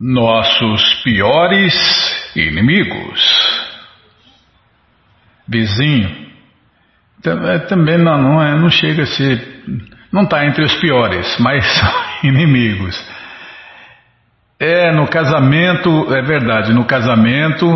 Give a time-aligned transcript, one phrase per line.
[0.00, 1.74] Nossos piores
[2.34, 3.20] inimigos.
[5.48, 6.24] Vizinho.
[7.24, 9.62] É, também não, não, é, não chega a ser.
[10.12, 11.92] Não está entre os piores, mas são
[12.24, 13.00] inimigos.
[14.58, 17.66] É, no casamento, é verdade, no casamento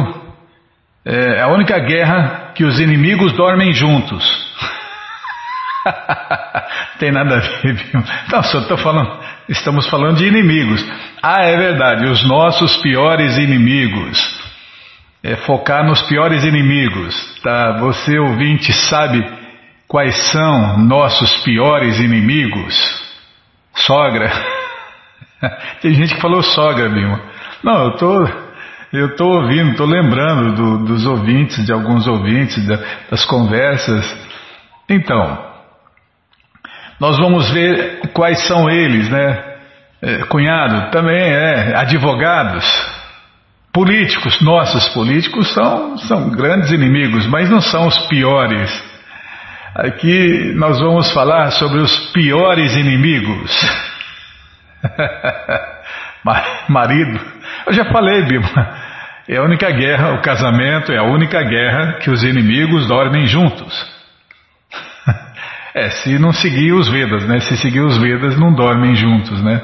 [1.05, 4.25] é a única guerra que os inimigos dormem juntos.
[6.99, 8.03] Tem nada a ver, viu?
[8.33, 10.85] Não, só estou falando, estamos falando de inimigos.
[11.23, 14.39] Ah, é verdade, os nossos piores inimigos.
[15.23, 17.79] É focar nos piores inimigos, tá?
[17.81, 19.25] Você ouvinte sabe
[19.89, 23.03] quais são nossos piores inimigos?
[23.75, 24.31] Sogra.
[25.83, 27.21] Tem gente que falou sogra, Bima.
[27.65, 28.29] Não, eu tô
[28.93, 32.79] eu estou ouvindo, estou lembrando do, dos ouvintes, de alguns ouvintes, da,
[33.11, 34.17] das conversas.
[34.89, 35.48] Então,
[37.01, 39.45] nós vamos ver quais são eles, né?
[40.01, 42.65] É, cunhado também é, advogados,
[43.73, 48.71] políticos, nossos políticos são, são grandes inimigos, mas não são os piores.
[49.75, 53.53] Aqui nós vamos falar sobre os piores inimigos.
[56.69, 57.21] Marido,
[57.67, 58.77] eu já falei, Bima,
[59.29, 63.98] é a única guerra, o casamento é a única guerra que os inimigos dormem juntos.
[65.79, 67.39] É, se não seguir os Vedas, né?
[67.39, 69.61] Se seguir os Vedas, não dormem juntos, né?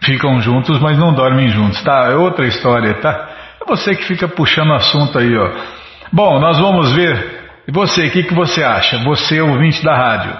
[0.00, 1.82] Ficam juntos, mas não dormem juntos.
[1.82, 3.28] Tá, é outra história, tá?
[3.60, 5.50] É você que fica puxando assunto aí, ó.
[6.12, 7.50] Bom, nós vamos ver.
[7.66, 8.98] E você, o que, que você acha?
[8.98, 10.38] Você, ouvinte da rádio.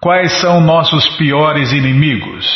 [0.00, 2.46] Quais são nossos piores inimigos?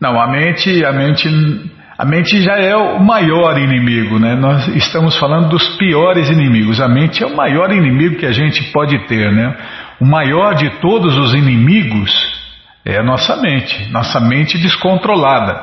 [0.00, 1.28] Não, a mente, a mente
[2.00, 4.34] a mente já é o maior inimigo, né?
[4.34, 6.80] Nós estamos falando dos piores inimigos.
[6.80, 9.54] A mente é o maior inimigo que a gente pode ter, né?
[10.00, 12.10] O maior de todos os inimigos
[12.86, 15.62] é a nossa mente, nossa mente descontrolada,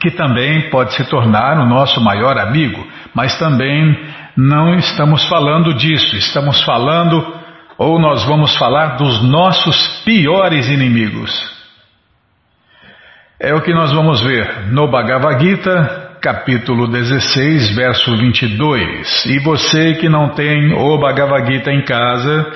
[0.00, 3.98] que também pode se tornar o nosso maior amigo, mas também
[4.36, 7.34] não estamos falando disso, estamos falando,
[7.76, 11.59] ou nós vamos falar dos nossos piores inimigos.
[13.42, 19.24] É o que nós vamos ver no Bhagavad Gita, capítulo 16, verso 22.
[19.24, 22.52] E você que não tem o Bhagavad Gita em casa,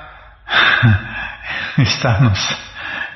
[1.81, 2.33] está no,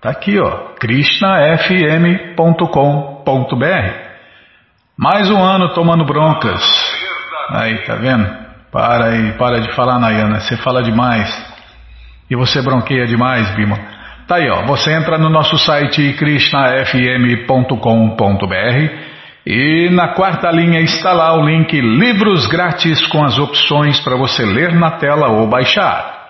[0.00, 0.72] Tá aqui, ó.
[0.78, 2.64] krishnafm.com.br
[4.96, 6.62] Mais um ano tomando broncas.
[7.50, 8.26] Aí, tá vendo?
[8.72, 10.40] Para aí, para de falar, Nayana.
[10.40, 11.28] Você fala demais.
[12.30, 13.89] E você bronqueia demais, Bímola.
[14.30, 14.64] Tá aí, ó.
[14.64, 17.74] Você entra no nosso site krishnafm.com.br
[19.44, 24.44] e na quarta linha está lá o link Livros Grátis com as opções para você
[24.44, 26.28] ler na tela ou baixar.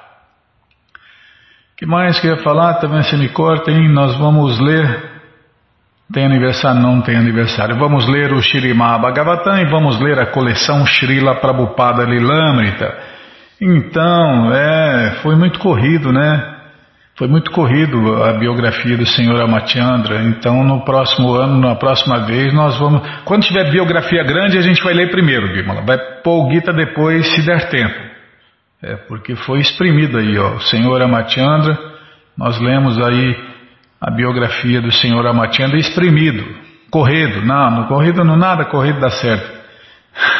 [1.77, 2.77] que mais que eu ia falar?
[2.77, 5.11] Também se me cortem, nós vamos ler.
[6.11, 6.81] Tem aniversário?
[6.81, 7.77] Não tem aniversário.
[7.77, 12.97] Vamos ler o Shirimá Bhagavatam e vamos ler a coleção Srila Prabhupada Lilamrita.
[13.61, 16.60] Então, é, foi muito corrido, né?
[17.21, 22.51] Foi muito corrido a biografia do senhor Amatiandra, então no próximo ano, na próxima vez,
[22.55, 23.07] nós vamos.
[23.27, 25.83] Quando tiver biografia grande, a gente vai ler primeiro, Bimala.
[25.83, 27.95] Vai pôr o Gita depois, se der tempo.
[28.83, 30.55] É, porque foi exprimido aí, ó.
[30.55, 31.79] O senhor Amatiandra,
[32.39, 33.37] nós lemos aí
[34.01, 36.43] a biografia do senhor Amatiandra exprimido.
[36.91, 39.61] Corrido, não, no corrido não nada, corrido dá certo.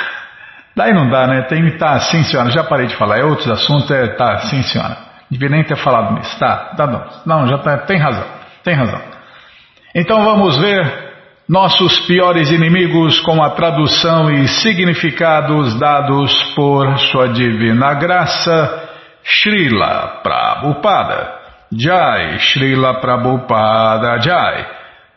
[0.75, 1.43] Daí não dá, né?
[1.43, 4.63] Tem que tá, sim senhora, já parei de falar, é outros assuntos, é, tá, sim
[4.63, 5.10] senhora.
[5.31, 6.39] Devia nem ter falado nisso.
[6.39, 7.05] Tá, tá bom.
[7.25, 8.27] Não, já tá, tem razão.
[8.65, 9.01] Tem razão.
[9.95, 11.11] Então vamos ver
[11.49, 18.89] nossos piores inimigos com a tradução e significados dados por Sua Divina Graça,
[19.25, 21.41] Srila Prabhupada.
[21.73, 24.80] Jai, Srila Prabhupada Jai.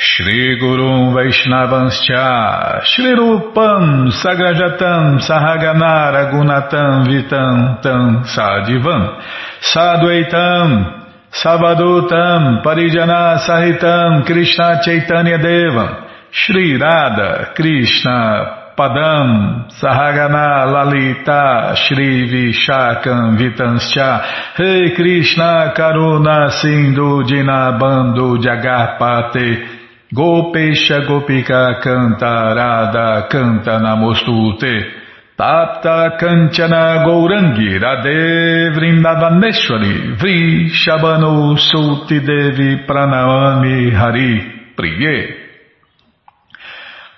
[0.00, 9.20] Shri Gurum Vaishnavanscha Shri Rupam Sagrajatam Sahagana Ragunatam Vitam Tam Sadivam
[9.60, 11.02] Sadvaitam
[11.32, 24.56] Savadutam Parijana Sahitam Krishna Chaitanya Devam Shri Radha Krishna Padam Sahagana Lalita Shri Vishakam Vitanscha
[24.60, 29.77] Rei Krishna Karuna Sindhu Dinabando Jagarpate
[30.10, 35.04] Gopesha Gopika Canta Radha Canta Namostute.
[35.36, 45.46] Tapta Kanchana Gourangi Radhe Vrindavaneshwari Vri Shabano Sulti Devi Pranamami Hari Priye.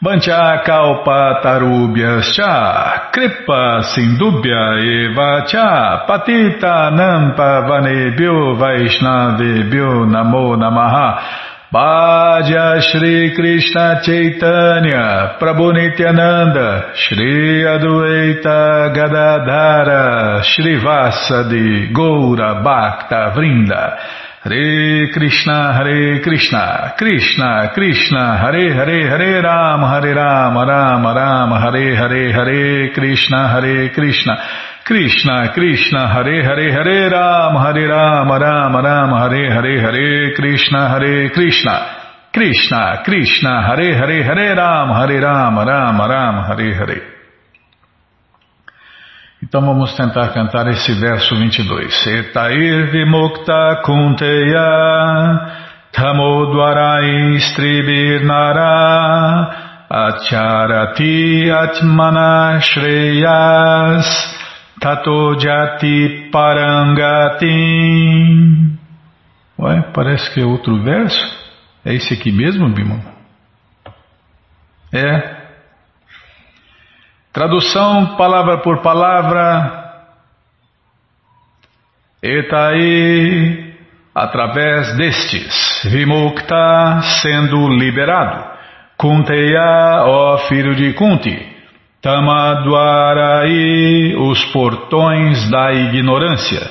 [0.03, 12.83] Bancha Kalpa Tarubhya Cha Kripa Sindubhya Eva Cha Patita Nampa Vanebhyo Vaishnavebhyo Namo Namaha Bhaja
[12.83, 23.97] Shri Krishna Chaitanya Prabhu Nityananda Shri Adueita Gadadhara Shri Vasadi Goura Bhakta Vrinda.
[24.43, 31.95] Hare Krishna Hare Krishna Krishna Krishna Hare Hare Hare Ram Hare Ram Ram Ram Hare
[31.95, 34.35] Hare Hare Krishna Hare Krishna
[34.91, 41.31] Krishna, Krishna, Hare Hare, Hare Ram, Hare Ram, Ram Ram, Hare Hare, Hare Krishna, Hare
[41.31, 41.77] Krishna,
[42.33, 47.03] Krishna, Krishna, Hare Hare, Hare Ram, Hare Ram, Ram Ram, Hare Hare.
[49.41, 52.09] Então vamos tentar cantar esse verso 22.
[52.19, 55.39] Etair vimukta kunteya
[55.93, 58.75] tamodvarai stribirnara
[59.89, 64.40] acharati atmana shreyas
[64.81, 67.51] Tato Jati Parangatim.
[69.59, 71.39] Ué, parece que é outro verso.
[71.85, 72.99] É esse aqui mesmo, Bimon?
[74.91, 75.37] É.
[77.31, 79.79] Tradução palavra por palavra.
[82.23, 83.75] Etai,
[84.15, 88.49] através destes, Vimukta sendo liberado.
[88.97, 91.60] Kunteya, ó filho de Kunti.
[92.03, 93.53] Tamadwarai,
[94.17, 96.67] os portões da ignorância.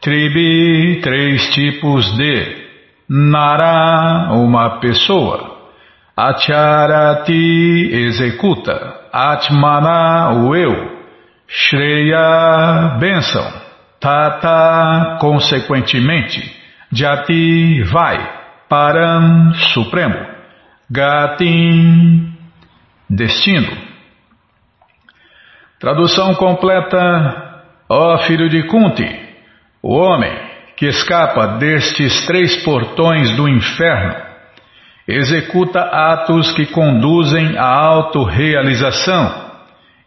[0.00, 2.68] Tribi, três tipos de.
[3.10, 5.58] Nara, uma pessoa.
[6.16, 9.00] Acharati, executa.
[9.12, 10.96] Atmana, o eu.
[11.48, 13.52] Shreya, bênção.
[13.98, 16.40] Tata, consequentemente.
[16.92, 18.38] Jati, vai.
[18.68, 20.24] Param, supremo.
[20.88, 22.32] Gatim,
[23.10, 23.87] destino.
[25.80, 29.08] Tradução completa: Ó filho de Kunti,
[29.82, 30.36] o homem
[30.76, 34.28] que escapa destes três portões do inferno
[35.06, 39.48] executa atos que conduzem à autorrealização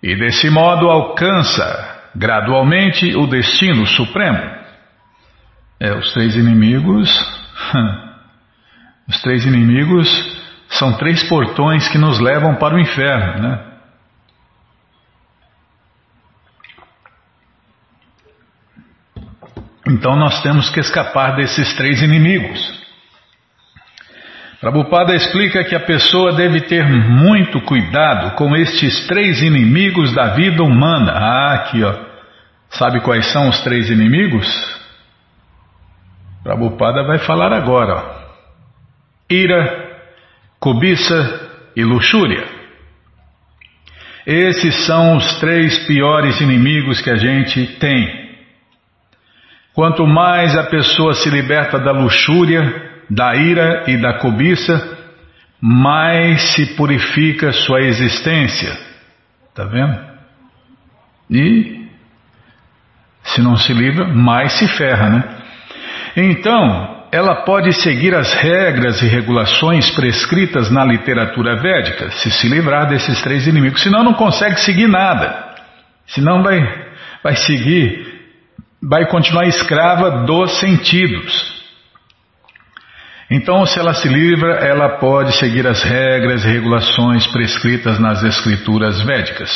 [0.03, 4.39] e desse modo alcança gradualmente o destino supremo.
[5.79, 7.09] É, os três inimigos.
[9.09, 10.07] Os três inimigos
[10.69, 13.70] são três portões que nos levam para o inferno, né?
[19.87, 22.81] Então nós temos que escapar desses três inimigos.
[24.59, 30.61] Prabhupada explica que a pessoa deve ter muito cuidado com estes três inimigos da vida
[30.61, 31.11] humana.
[31.13, 31.95] Ah, aqui ó.
[32.69, 34.47] Sabe quais são os três inimigos?
[36.43, 37.95] Prabhupada vai falar agora.
[37.95, 38.21] Ó.
[39.31, 39.97] Ira,
[40.59, 42.45] cobiça e luxúria.
[44.27, 48.20] Esses são os três piores inimigos que a gente tem.
[49.73, 54.97] Quanto mais a pessoa se liberta da luxúria, da ira e da cobiça,
[55.61, 58.77] mais se purifica sua existência.
[59.49, 59.97] Está vendo?
[61.29, 61.85] E
[63.23, 65.23] se não se livra, mais se ferra, né?
[66.17, 72.87] Então, ela pode seguir as regras e regulações prescritas na literatura védica, se se livrar
[72.87, 73.81] desses três inimigos.
[73.81, 75.55] Senão, não consegue seguir nada.
[76.07, 76.59] Senão, vai,
[77.23, 78.10] vai seguir
[78.81, 81.61] vai continuar escrava dos sentidos.
[83.29, 89.01] Então, se ela se livra, ela pode seguir as regras e regulações prescritas nas escrituras
[89.03, 89.49] védicas.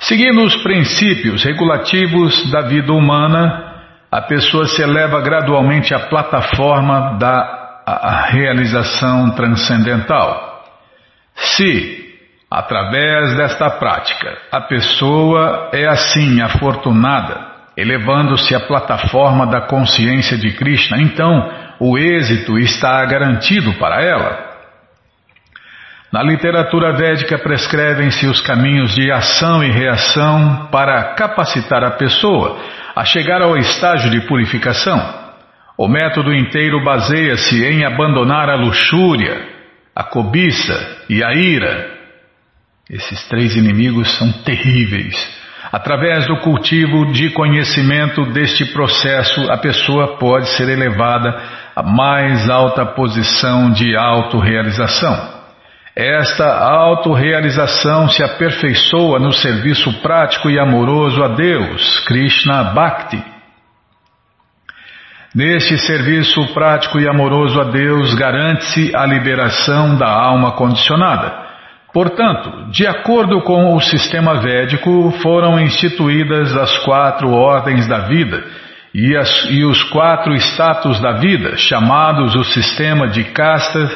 [0.00, 3.70] Seguindo os princípios regulativos da vida humana,
[4.10, 10.64] a pessoa se eleva gradualmente à plataforma da realização transcendental.
[11.36, 12.16] Se,
[12.50, 21.00] através desta prática, a pessoa é assim afortunada, elevando-se à plataforma da consciência de Krishna,
[21.00, 24.50] então o êxito está garantido para ela.
[26.12, 32.58] Na literatura védica prescrevem-se os caminhos de ação e reação para capacitar a pessoa
[32.96, 34.98] a chegar ao estágio de purificação.
[35.78, 39.48] O método inteiro baseia-se em abandonar a luxúria,
[39.94, 41.98] a cobiça e a ira.
[42.90, 45.39] Esses três inimigos são terríveis.
[45.72, 51.40] Através do cultivo de conhecimento deste processo, a pessoa pode ser elevada
[51.76, 55.40] à mais alta posição de autorrealização.
[55.94, 63.22] Esta autorrealização se aperfeiçoa no serviço prático e amoroso a Deus, Krishna Bhakti.
[65.32, 71.49] Neste serviço prático e amoroso a Deus, garante-se a liberação da alma condicionada.
[71.92, 78.44] Portanto, de acordo com o sistema védico, foram instituídas as quatro ordens da vida
[78.94, 83.90] e, as, e os quatro status da vida, chamados o sistema de castas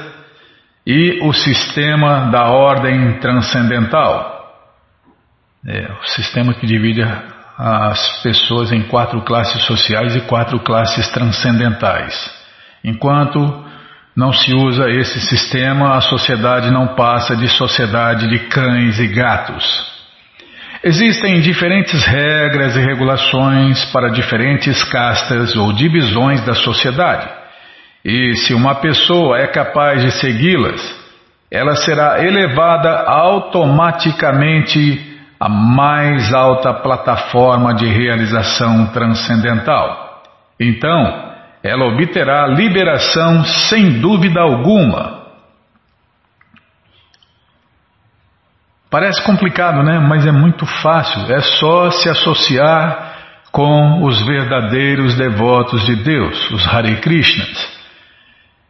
[0.86, 4.32] e o sistema da ordem transcendental.
[5.66, 7.02] É, o sistema que divide
[7.56, 12.30] as pessoas em quatro classes sociais e quatro classes transcendentais.
[12.84, 13.63] Enquanto
[14.16, 19.94] não se usa esse sistema, a sociedade não passa de sociedade de cães e gatos.
[20.84, 27.26] Existem diferentes regras e regulações para diferentes castas ou divisões da sociedade.
[28.04, 31.02] E se uma pessoa é capaz de segui-las,
[31.50, 40.22] ela será elevada automaticamente à mais alta plataforma de realização transcendental.
[40.60, 41.33] Então,
[41.64, 45.24] ela obterá liberação sem dúvida alguma.
[48.90, 49.98] Parece complicado, né?
[49.98, 51.22] Mas é muito fácil.
[51.34, 53.14] É só se associar
[53.50, 57.72] com os verdadeiros devotos de Deus, os Hare Krishnas.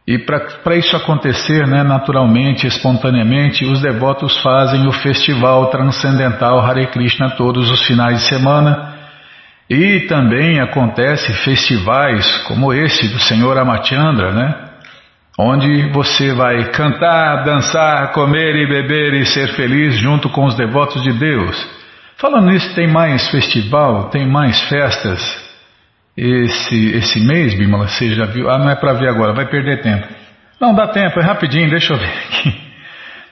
[0.07, 7.31] E para isso acontecer né, naturalmente, espontaneamente, os devotos fazem o festival transcendental Hare Krishna
[7.31, 8.94] todos os finais de semana.
[9.69, 14.55] E também acontece festivais como esse do Senhor Amachandra, né?
[15.37, 21.03] Onde você vai cantar, dançar, comer e beber e ser feliz junto com os devotos
[21.03, 21.67] de Deus.
[22.17, 25.45] Falando nisso, tem mais festival, tem mais festas
[26.17, 28.49] esse, esse mês, Bimala, você já viu?
[28.49, 30.07] Ah, não é para ver agora, vai perder tempo.
[30.61, 32.61] Não, dá tempo, é rapidinho, deixa eu ver aqui.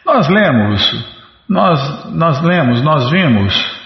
[0.05, 1.05] Nós lemos,
[1.47, 3.82] nós, nós lemos, nós vimos,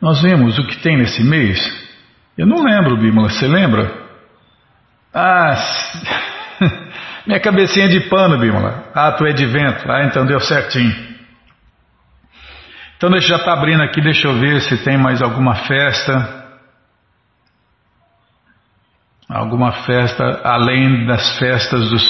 [0.00, 1.58] nós vimos o que tem nesse mês.
[2.36, 3.90] Eu não lembro, Bimala, você lembra?
[5.12, 5.56] Ah,
[7.26, 8.84] minha cabecinha de pano, Bimala.
[8.94, 9.90] Ah, tu é de vento.
[9.90, 10.94] Ah, então deu certinho.
[12.96, 16.44] Então deixa já tá abrindo aqui, deixa eu ver se tem mais alguma festa.
[19.28, 22.02] Alguma festa além das festas dos,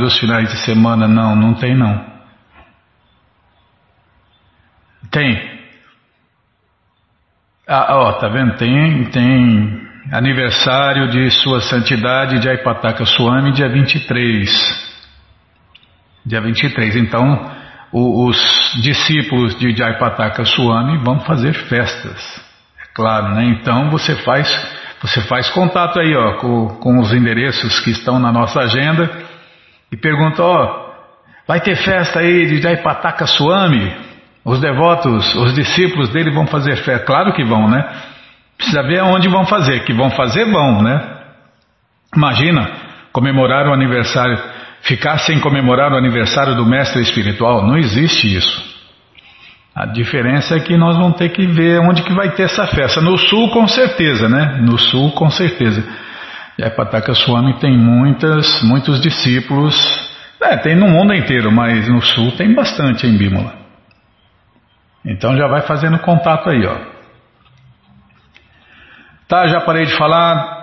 [0.00, 1.08] dos finais de semana?
[1.08, 2.04] Não, não tem não.
[5.10, 5.57] Tem.
[7.70, 8.56] Ah, ó, tá vendo?
[8.56, 14.98] Tem, tem aniversário de Sua Santidade de Aipataka Swami, dia 23.
[16.24, 16.96] Dia 23.
[16.96, 17.52] Então,
[17.92, 22.40] o, os discípulos de Jaipataka Swami vão fazer festas.
[22.82, 23.44] É claro, né?
[23.44, 24.48] Então você faz
[25.02, 29.10] você faz contato aí ó, com, com os endereços que estão na nossa agenda
[29.92, 30.90] e pergunta, ó,
[31.46, 34.07] vai ter festa aí de Jaipataka Swami?
[34.48, 37.04] Os devotos, os discípulos dele vão fazer festa?
[37.04, 37.84] Claro que vão, né?
[38.56, 40.98] Precisa ver onde vão fazer, que vão fazer, vão, né?
[42.16, 42.66] Imagina
[43.12, 44.38] comemorar o aniversário,
[44.80, 48.78] ficar sem comemorar o aniversário do mestre espiritual, não existe isso.
[49.74, 53.02] A diferença é que nós vamos ter que ver onde que vai ter essa festa.
[53.02, 54.62] No sul, com certeza, né?
[54.62, 55.86] No sul, com certeza.
[56.58, 59.76] E a Pataka Swami tem muitas, muitos discípulos.
[60.40, 63.67] É, tem no mundo inteiro, mas no sul tem bastante em Bímola.
[65.08, 66.76] Então já vai fazendo contato aí, ó.
[69.26, 70.58] Tá, já parei de falar.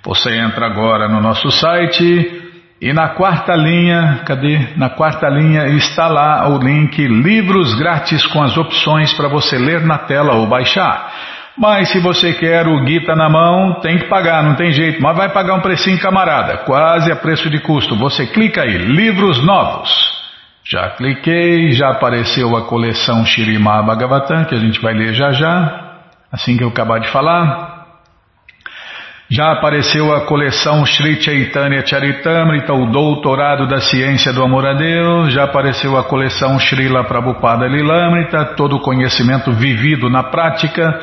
[0.04, 2.51] Você entra agora no nosso site
[2.82, 4.70] e na quarta linha, cadê?
[4.76, 9.86] Na quarta linha está lá o link Livros Grátis com as opções para você ler
[9.86, 11.14] na tela ou baixar.
[11.56, 15.00] Mas se você quer o Gita na mão, tem que pagar, não tem jeito.
[15.00, 17.96] Mas vai pagar um precinho, camarada, quase a preço de custo.
[17.98, 19.92] Você clica aí, livros novos.
[20.64, 26.00] Já cliquei, já apareceu a coleção Shirima Bhagavatam, que a gente vai ler já já,
[26.32, 27.71] assim que eu acabar de falar.
[29.34, 35.32] Já apareceu a coleção Sri Chaitanya Charitamrita, o Doutorado da Ciência do Amor a Deus.
[35.32, 41.00] Já apareceu a coleção Srila Prabhupada Lilamrita, todo o conhecimento vivido na prática.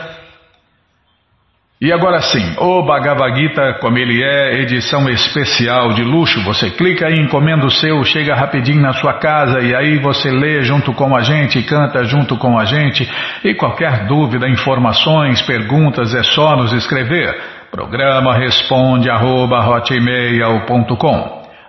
[1.81, 6.45] E agora sim, o Bhagavad Gita, como ele é, edição especial de luxo.
[6.45, 10.61] Você clica aí, encomenda o seu, chega rapidinho na sua casa e aí você lê
[10.61, 13.09] junto com a gente, canta junto com a gente.
[13.43, 17.58] E qualquer dúvida, informações, perguntas, é só nos escrever.
[17.71, 19.61] Programa responde arroba,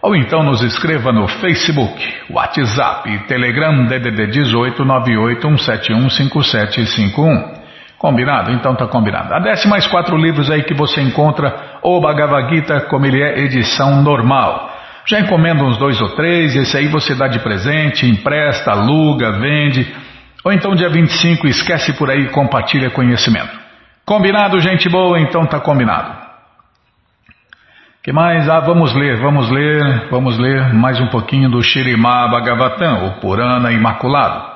[0.02, 7.60] ou então nos escreva no Facebook, WhatsApp Telegram DDD 18 981715751.
[7.98, 8.52] Combinado?
[8.52, 9.34] Então tá combinado.
[9.34, 14.02] Adesse mais quatro livros aí que você encontra, o Bhagavad Gita, como ele é, edição
[14.02, 14.72] normal.
[15.06, 19.86] Já encomenda uns dois ou três, esse aí você dá de presente, empresta, aluga, vende.
[20.46, 23.68] Ou então dia 25 esquece por aí e compartilha conhecimento.
[24.10, 25.20] Combinado, gente boa?
[25.20, 26.12] Então tá combinado.
[28.02, 28.50] que mais?
[28.50, 33.72] Ah, vamos ler, vamos ler, vamos ler mais um pouquinho do Shirimá Bhagavatam, o Purana
[33.72, 34.50] Imaculado.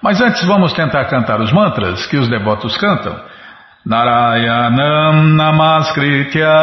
[0.00, 3.16] Mas antes vamos tentar cantar os mantras que os devotos cantam.
[3.84, 6.54] Narayanam Namaskritya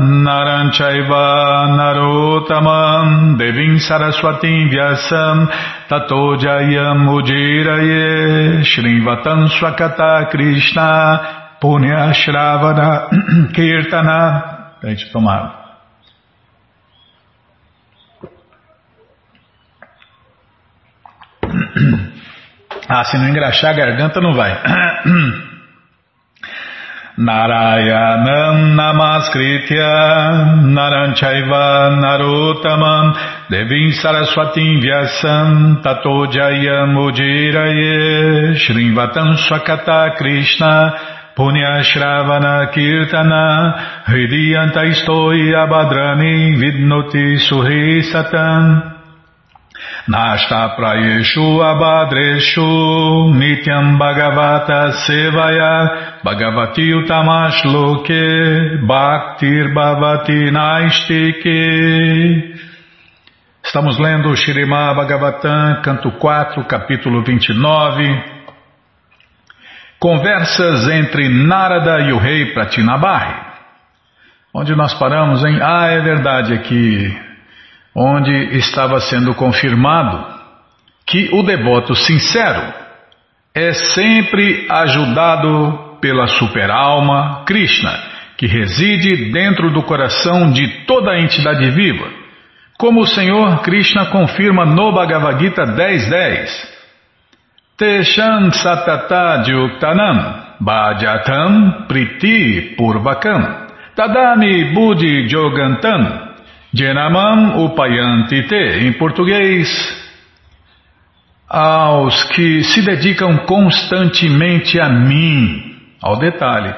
[0.00, 5.48] Naranchaiva Narotamam Devim Saraswatim Vyasam
[5.88, 13.06] Tato Jayam Ujiraye Swakata Krishna Punya Shravana
[13.54, 15.62] Kirtana Deixa tomar
[22.88, 24.52] Ah, se não engraxar a garganta não vai.
[27.16, 33.14] Narayanam Namaskritya Naranchaiva Narotamam
[33.48, 46.56] Devim Saraswatim Vyasam Tato Jayam Ujiraye Shrivatam Swakata Krishna Punya Shravana Kirtana Hridiyanta Istoi Abadrani
[46.60, 48.92] Vidnoti Suhi Satam
[50.08, 61.62] Nashta prayeshu abadreshu nityam bhagavata sevaya bhagavati utamash loke bhaktir bhavati naistike.
[63.64, 68.41] Estamos lendo o Shirimá Bhagavatam, canto 4, capítulo 29.
[70.02, 73.36] Conversas entre Narada e o rei Pratinabarri.
[74.52, 75.60] Onde nós paramos, hein?
[75.62, 77.16] Ah, é verdade, aqui
[77.94, 80.26] onde estava sendo confirmado
[81.06, 82.74] que o devoto sincero
[83.54, 87.96] é sempre ajudado pela superalma Krishna,
[88.36, 92.10] que reside dentro do coração de toda a entidade viva,
[92.76, 96.71] como o Senhor Krishna confirma no Bhagavad Gita 10.10.
[97.78, 100.18] Tesham satata juktanam
[100.60, 106.32] bhajatam priti purvakam tadami buddhi jogantam
[106.74, 109.68] Jenamam upayantite, em português,
[111.46, 116.74] aos que se dedicam constantemente a mim, ao detalhe,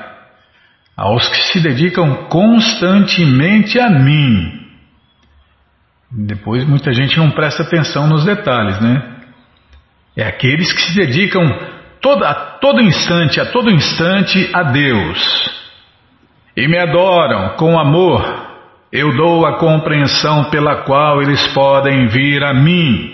[0.96, 4.62] aos que se dedicam constantemente a mim.
[6.10, 9.13] Depois muita gente não presta atenção nos detalhes, né?
[10.16, 11.42] É aqueles que se dedicam
[12.00, 15.64] todo, a todo instante, a todo instante a Deus
[16.56, 18.44] e me adoram com amor
[18.94, 23.12] eu dou a compreensão pela qual eles podem vir a mim.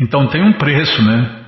[0.00, 1.40] Então tem um preço, né?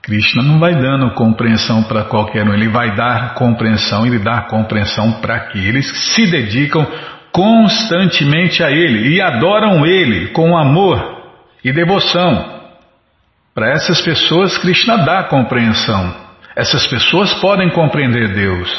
[0.00, 5.20] Krishna não vai dando compreensão para qualquer um, ele vai dar compreensão, ele dá compreensão
[5.20, 6.86] para aqueles que se dedicam
[7.32, 11.24] constantemente a ele e adoram ele com amor
[11.64, 12.57] e devoção.
[13.58, 16.14] Para essas pessoas, Krishna dá compreensão.
[16.54, 18.70] Essas pessoas podem compreender Deus.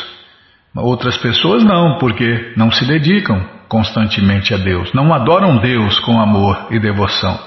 [0.74, 6.68] Outras pessoas não, porque não se dedicam constantemente a Deus, não adoram Deus com amor
[6.72, 7.38] e devoção.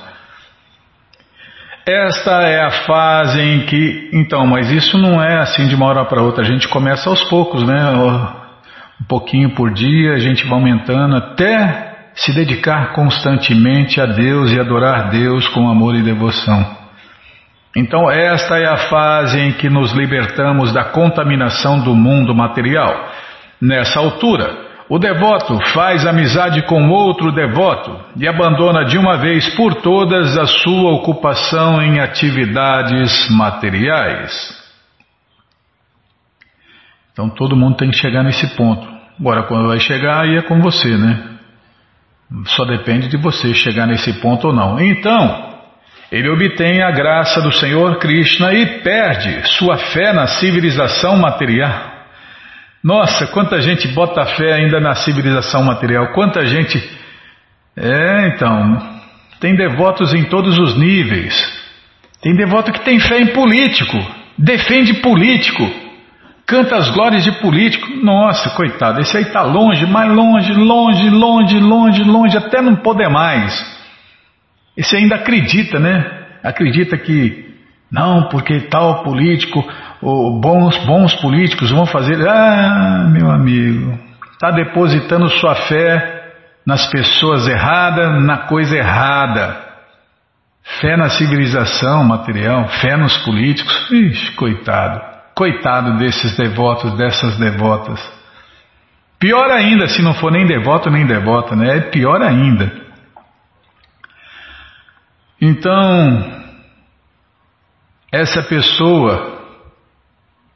[1.87, 6.05] Esta é a fase em que, então, mas isso não é assim de uma hora
[6.05, 7.83] para outra, a gente começa aos poucos, né?
[9.01, 14.61] Um pouquinho por dia, a gente vai aumentando até se dedicar constantemente a Deus e
[14.61, 16.82] adorar Deus com amor e devoção.
[17.75, 23.11] Então, esta é a fase em que nos libertamos da contaminação do mundo material.
[23.61, 29.77] Nessa altura, o devoto faz amizade com outro devoto e abandona de uma vez por
[29.77, 34.61] todas a sua ocupação em atividades materiais.
[37.13, 38.87] Então, todo mundo tem que chegar nesse ponto.
[39.19, 41.39] Agora, quando vai chegar, aí é com você, né?
[42.47, 44.79] Só depende de você chegar nesse ponto ou não.
[44.79, 45.52] Então,
[46.13, 51.91] ele obtém a graça do Senhor Krishna e perde sua fé na civilização material.
[52.85, 56.79] Nossa, quanta gente bota fé ainda na civilização material, quanta gente.
[57.75, 58.79] É, então,
[59.41, 61.35] tem devotos em todos os níveis.
[62.21, 63.97] Tem devoto que tem fé em político,
[64.37, 65.67] defende político,
[66.47, 67.89] canta as glórias de político.
[68.05, 73.09] Nossa, coitado, esse aí está longe, mais longe, longe, longe, longe, longe, até não poder
[73.09, 73.82] mais.
[74.77, 76.05] Esse ainda acredita, né?
[76.43, 77.53] Acredita que
[77.91, 79.63] não, porque tal político,
[80.01, 82.27] ou bons, bons políticos vão fazer.
[82.27, 83.99] Ah, meu amigo,
[84.33, 86.23] está depositando sua fé
[86.67, 89.61] nas pessoas erradas, na coisa errada.
[90.81, 93.91] Fé na civilização material, fé nos políticos.
[93.91, 95.01] Ixi, coitado.
[95.35, 98.01] Coitado desses devotos, dessas devotas.
[99.19, 101.77] Pior ainda, se não for nem devoto nem devota, né?
[101.77, 102.73] É pior ainda.
[105.45, 106.41] Então,
[108.13, 109.41] essa pessoa,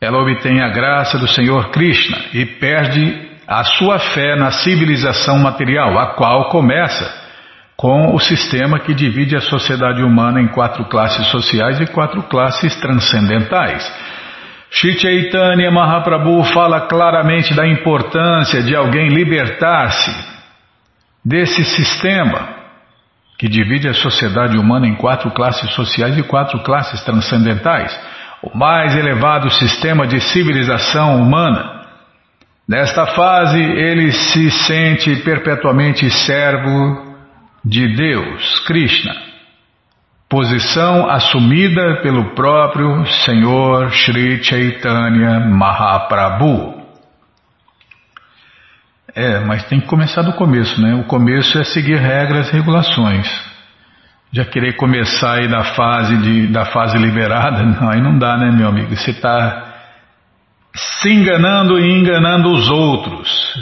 [0.00, 5.98] ela obtém a graça do Senhor Krishna e perde a sua fé na civilização material,
[5.98, 7.04] a qual começa
[7.76, 12.76] com o sistema que divide a sociedade humana em quatro classes sociais e quatro classes
[12.76, 13.92] transcendentais.
[14.70, 20.14] Shri Chaitanya Mahaprabhu fala claramente da importância de alguém libertar-se
[21.24, 22.55] desse sistema
[23.38, 27.98] que divide a sociedade humana em quatro classes sociais e quatro classes transcendentais,
[28.42, 31.82] o mais elevado sistema de civilização humana.
[32.68, 37.14] Nesta fase, ele se sente perpetuamente servo
[37.64, 39.14] de Deus, Krishna,
[40.28, 46.85] posição assumida pelo próprio Senhor Sri Chaitanya Mahaprabhu.
[49.16, 50.94] É, mas tem que começar do começo, né?
[50.94, 53.26] O começo é seguir regras e regulações.
[54.30, 58.50] Já querer começar aí da fase, de, da fase liberada, não, aí não dá, né,
[58.50, 58.94] meu amigo?
[58.94, 59.72] Você está
[60.74, 63.54] se enganando e enganando os outros.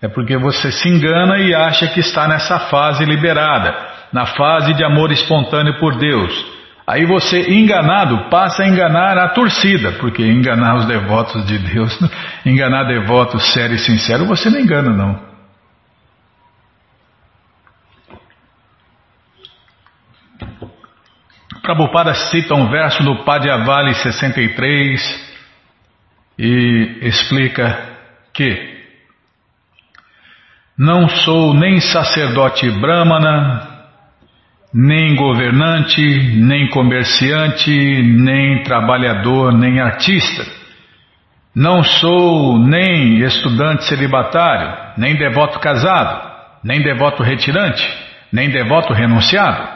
[0.00, 3.74] É porque você se engana e acha que está nessa fase liberada,
[4.12, 6.51] na fase de amor espontâneo por Deus.
[6.86, 11.96] Aí você, enganado, passa a enganar a torcida, porque enganar os devotos de Deus,
[12.44, 15.32] enganar devotos sério e sincero, você não engana, não.
[21.62, 25.32] Prabhupada cita um verso do Padhyavali 63
[26.36, 27.90] e explica
[28.34, 28.72] que
[30.76, 33.71] não sou nem sacerdote brahmana,
[34.72, 36.02] nem governante,
[36.36, 37.70] nem comerciante,
[38.02, 40.44] nem trabalhador, nem artista.
[41.54, 46.30] Não sou nem estudante celibatário, nem devoto casado,
[46.64, 47.86] nem devoto retirante,
[48.32, 49.68] nem devoto renunciado.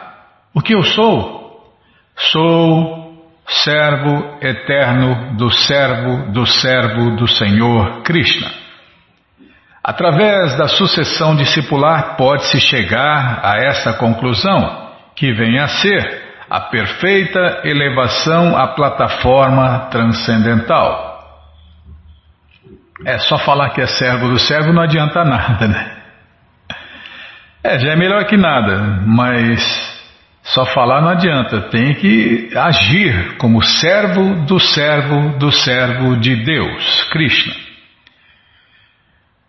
[0.55, 1.71] O que eu sou?
[2.17, 3.07] Sou
[3.47, 8.51] servo eterno do servo do servo do Senhor Krishna.
[9.85, 14.86] Através da sucessão discipular pode-se chegar a essa conclusão,
[15.17, 21.17] que vem a ser a perfeita elevação à plataforma transcendental.
[23.05, 25.97] É só falar que é servo do servo não adianta nada, né?
[27.65, 29.61] É, já é melhor que nada, mas
[30.43, 37.05] só falar não adianta, tem que agir como servo do servo do servo de Deus,
[37.11, 37.55] Krishna.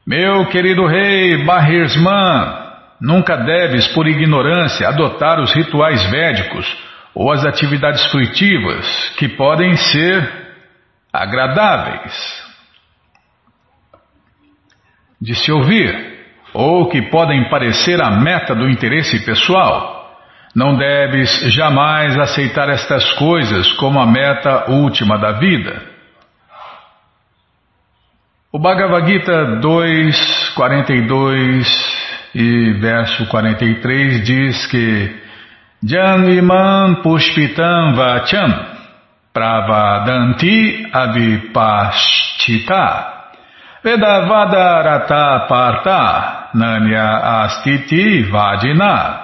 [0.05, 2.66] Meu querido rei Bahirsman,
[2.99, 6.65] nunca deves, por ignorância, adotar os rituais védicos
[7.13, 8.85] ou as atividades fruitivas
[9.17, 10.47] que podem ser
[11.11, 12.45] agradáveis
[15.19, 16.17] de se ouvir
[16.53, 19.95] ou que podem parecer a meta do interesse pessoal.
[20.55, 25.97] Não deves jamais aceitar estas coisas como a meta última da vida.
[28.51, 32.06] O Bhagavad Gita 2, 42
[32.37, 35.09] e verso 43 diz que
[35.83, 38.53] Janviman Pushpitam Vacham
[39.33, 42.05] Pravadanti Avipashtita
[43.83, 49.19] Vedavada Rata Parta Nanya Astiti Vajina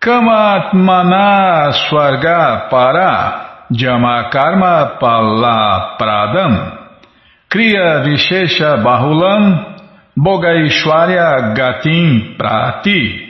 [0.00, 6.78] Kamatmana Swarga Para Jama Karma Pala Pradam
[7.50, 9.69] Kriya Vishesha Bahulam
[10.22, 13.28] Bogaishwarya Gatim Prati.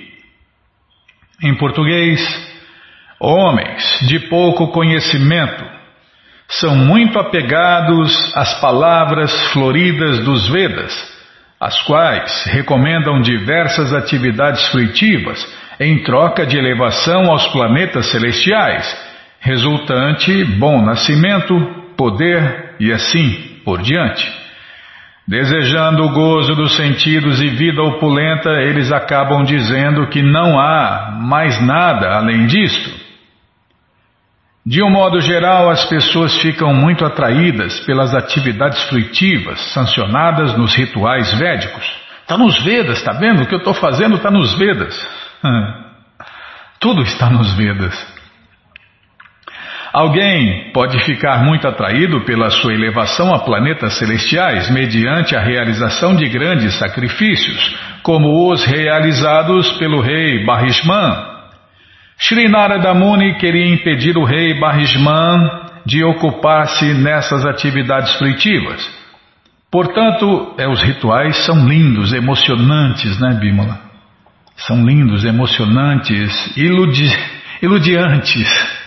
[1.40, 2.20] Em português,
[3.20, 5.64] homens de pouco conhecimento
[6.48, 10.92] são muito apegados às palavras floridas dos Vedas,
[11.61, 15.46] as quais recomendam diversas atividades fruitivas
[15.79, 18.85] em troca de elevação aos planetas celestiais,
[19.38, 21.55] resultante bom nascimento,
[21.96, 24.39] poder e assim por diante.
[25.31, 31.64] Desejando o gozo dos sentidos e vida opulenta, eles acabam dizendo que não há mais
[31.64, 32.90] nada além disto.
[34.66, 41.33] De um modo geral, as pessoas ficam muito atraídas pelas atividades fruitivas sancionadas nos rituais
[41.38, 41.87] védicos.
[42.23, 43.45] Está nos Vedas, está vendo?
[43.45, 45.09] O que eu estou fazendo está nos Vedas.
[46.81, 48.19] Tudo está nos Vedas.
[49.92, 56.29] Alguém pode ficar muito atraído pela sua elevação a planetas celestiais mediante a realização de
[56.29, 61.31] grandes sacrifícios, como os realizados pelo rei Barishman.
[62.18, 65.50] Sri Narada Muni queria impedir o rei Barishman
[65.85, 68.88] de ocupar-se nessas atividades fruitivas.
[69.72, 73.79] Portanto, é, os rituais são lindos, emocionantes, né, Bímola?
[74.57, 77.11] São lindos, emocionantes, iludi
[77.62, 78.80] iludiantes.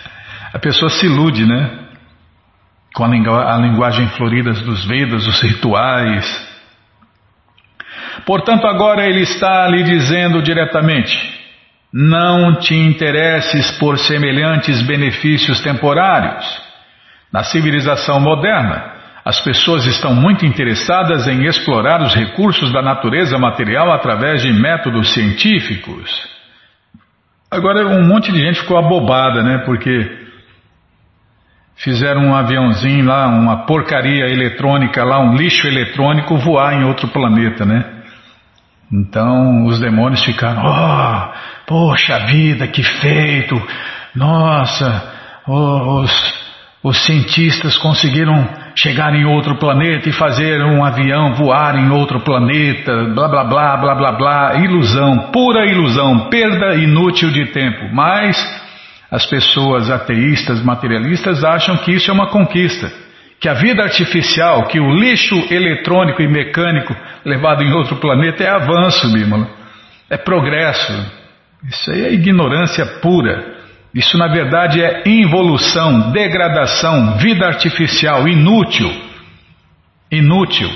[0.54, 1.80] A pessoa se ilude, né?
[2.94, 6.54] Com a, lingu a linguagem florida dos Vedas, os rituais.
[8.24, 11.18] Portanto, agora ele está lhe dizendo diretamente:
[11.92, 16.46] não te interesses por semelhantes benefícios temporários.
[17.32, 18.94] Na civilização moderna,
[19.26, 25.16] as pessoas estão muito interessadas em explorar os recursos da natureza material através de métodos
[25.16, 26.12] científicos.
[27.50, 29.64] Agora, um monte de gente ficou abobada, né?
[29.66, 30.23] Porque
[31.76, 37.66] Fizeram um aviãozinho lá, uma porcaria eletrônica lá, um lixo eletrônico voar em outro planeta,
[37.66, 37.84] né?
[38.92, 41.34] Então os demônios ficaram, oh,
[41.66, 43.60] poxa vida, que feito!
[44.16, 45.12] Nossa,
[45.48, 46.34] os,
[46.84, 52.92] os cientistas conseguiram chegar em outro planeta e fazer um avião voar em outro planeta,
[53.16, 57.90] blá blá blá blá blá blá, ilusão, pura ilusão, perda inútil de tempo.
[57.92, 58.63] Mas
[59.14, 62.92] as pessoas ateístas, materialistas acham que isso é uma conquista,
[63.40, 68.50] que a vida artificial, que o lixo eletrônico e mecânico levado em outro planeta é
[68.50, 69.48] avanço, Bímola.
[70.10, 70.92] É progresso.
[71.70, 73.54] Isso aí é ignorância pura.
[73.94, 78.92] Isso na verdade é involução, degradação, vida artificial, inútil.
[80.10, 80.72] Inútil.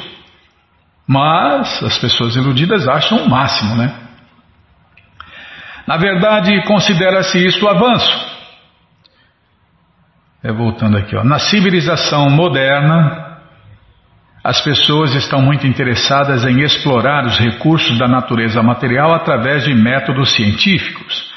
[1.07, 3.91] Mas as pessoas iludidas acham o máximo, né?
[5.87, 8.26] Na verdade, considera-se isto avanço.
[10.47, 11.25] É, voltando aqui, ó.
[11.25, 13.37] na civilização moderna,
[14.41, 20.33] as pessoas estão muito interessadas em explorar os recursos da natureza material através de métodos
[20.33, 21.33] científicos.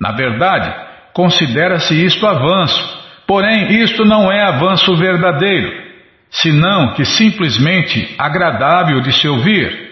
[0.00, 0.72] Na verdade,
[1.12, 5.82] considera-se isto avanço, porém, isto não é avanço verdadeiro,
[6.30, 9.90] senão que simplesmente agradável de se ouvir.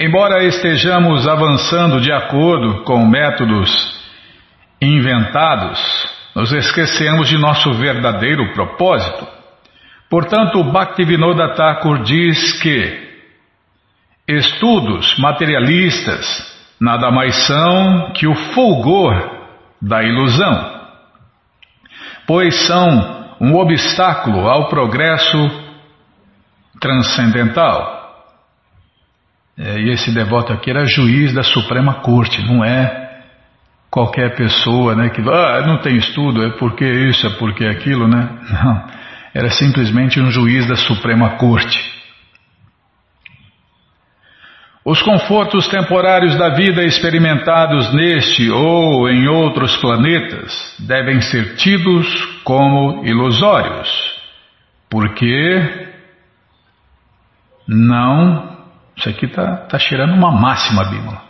[0.00, 3.96] Embora estejamos avançando de acordo com métodos
[4.82, 9.26] inventados, nos esquecemos de nosso verdadeiro propósito.
[10.08, 13.08] Portanto, Bhaktivinoda Thakur diz que
[14.26, 19.46] estudos materialistas nada mais são que o fulgor
[19.80, 20.80] da ilusão,
[22.26, 25.38] pois são um obstáculo ao progresso
[26.80, 27.96] transcendental.
[29.56, 33.07] É, e esse devoto aqui era juiz da Suprema Corte, não é
[33.90, 38.28] qualquer pessoa né, que ah, não tem estudo, é porque isso, é porque aquilo, né?
[38.64, 38.98] Não,
[39.34, 41.98] era simplesmente um juiz da Suprema Corte.
[44.84, 53.04] Os confortos temporários da vida experimentados neste ou em outros planetas devem ser tidos como
[53.04, 53.88] ilusórios,
[54.88, 55.88] porque
[57.68, 58.56] não
[58.98, 61.27] isso aqui está tá cheirando uma máxima, Bímola.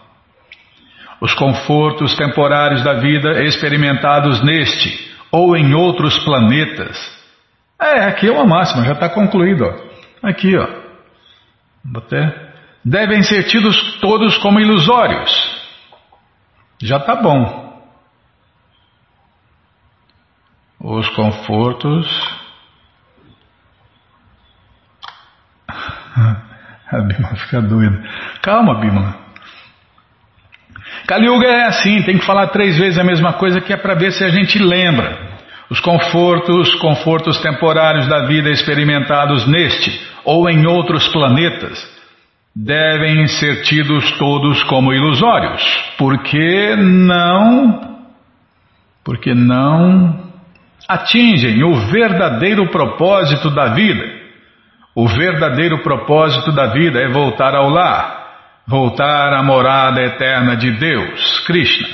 [1.21, 6.97] Os confortos temporários da vida experimentados neste ou em outros planetas.
[7.81, 9.65] É, aqui é uma máxima, já está concluído.
[9.65, 10.29] Ó.
[10.29, 10.67] Aqui, ó.
[11.97, 12.53] Até,
[12.85, 15.31] devem ser tidos todos como ilusórios.
[16.81, 17.69] Já está bom.
[20.81, 22.07] Os confortos
[26.91, 28.03] A Bímola fica doida.
[28.43, 29.28] Calma, Bímola.
[31.07, 34.13] Kaliuga é assim, tem que falar três vezes a mesma coisa que é para ver
[34.13, 35.29] se a gente lembra.
[35.71, 41.99] Os confortos, confortos temporários da vida experimentados neste ou em outros planetas
[42.55, 45.63] devem ser tidos todos como ilusórios,
[45.97, 47.99] porque não,
[49.05, 50.29] porque não
[50.89, 54.19] atingem o verdadeiro propósito da vida?
[54.95, 58.18] O verdadeiro propósito da vida é voltar ao lar,
[58.69, 61.89] voltar à morada eterna de Deus, Krishna.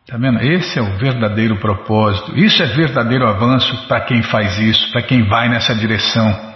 [0.00, 0.40] Está vendo?
[0.40, 2.36] Esse é o verdadeiro propósito.
[2.36, 6.50] Isso é verdadeiro avanço para quem faz isso, para quem vai nessa direção.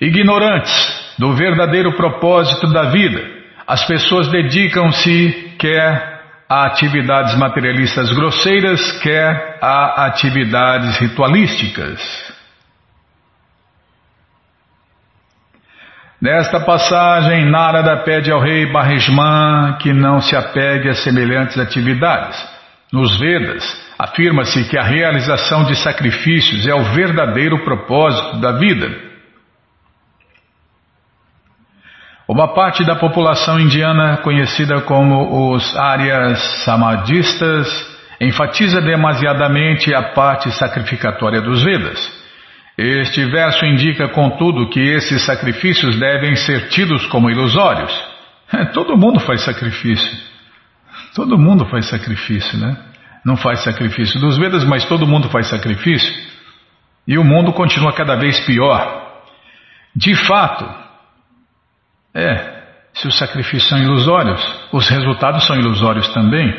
[0.00, 3.22] ignorantes do verdadeiro propósito da vida.
[3.66, 12.29] As pessoas dedicam-se quer a atividades materialistas grosseiras, quer a atividades ritualísticas.
[16.20, 22.36] Nesta passagem, Narada pede ao rei Barishman que não se apegue a semelhantes atividades.
[22.92, 23.64] Nos Vedas,
[23.98, 28.90] afirma-se que a realização de sacrifícios é o verdadeiro propósito da vida.
[32.28, 37.66] Uma parte da população indiana, conhecida como os Aryas Samadhistas,
[38.20, 42.19] enfatiza demasiadamente a parte sacrificatória dos Vedas.
[42.82, 47.92] Este verso indica, contudo, que esses sacrifícios devem ser tidos como ilusórios.
[48.72, 50.18] Todo mundo faz sacrifício.
[51.14, 52.74] Todo mundo faz sacrifício, né?
[53.22, 56.10] Não faz sacrifício dos Vedas, mas todo mundo faz sacrifício.
[57.06, 59.20] E o mundo continua cada vez pior.
[59.94, 60.66] De fato,
[62.14, 62.62] é,
[62.94, 64.40] se os sacrifícios são ilusórios,
[64.72, 66.50] os resultados são ilusórios também.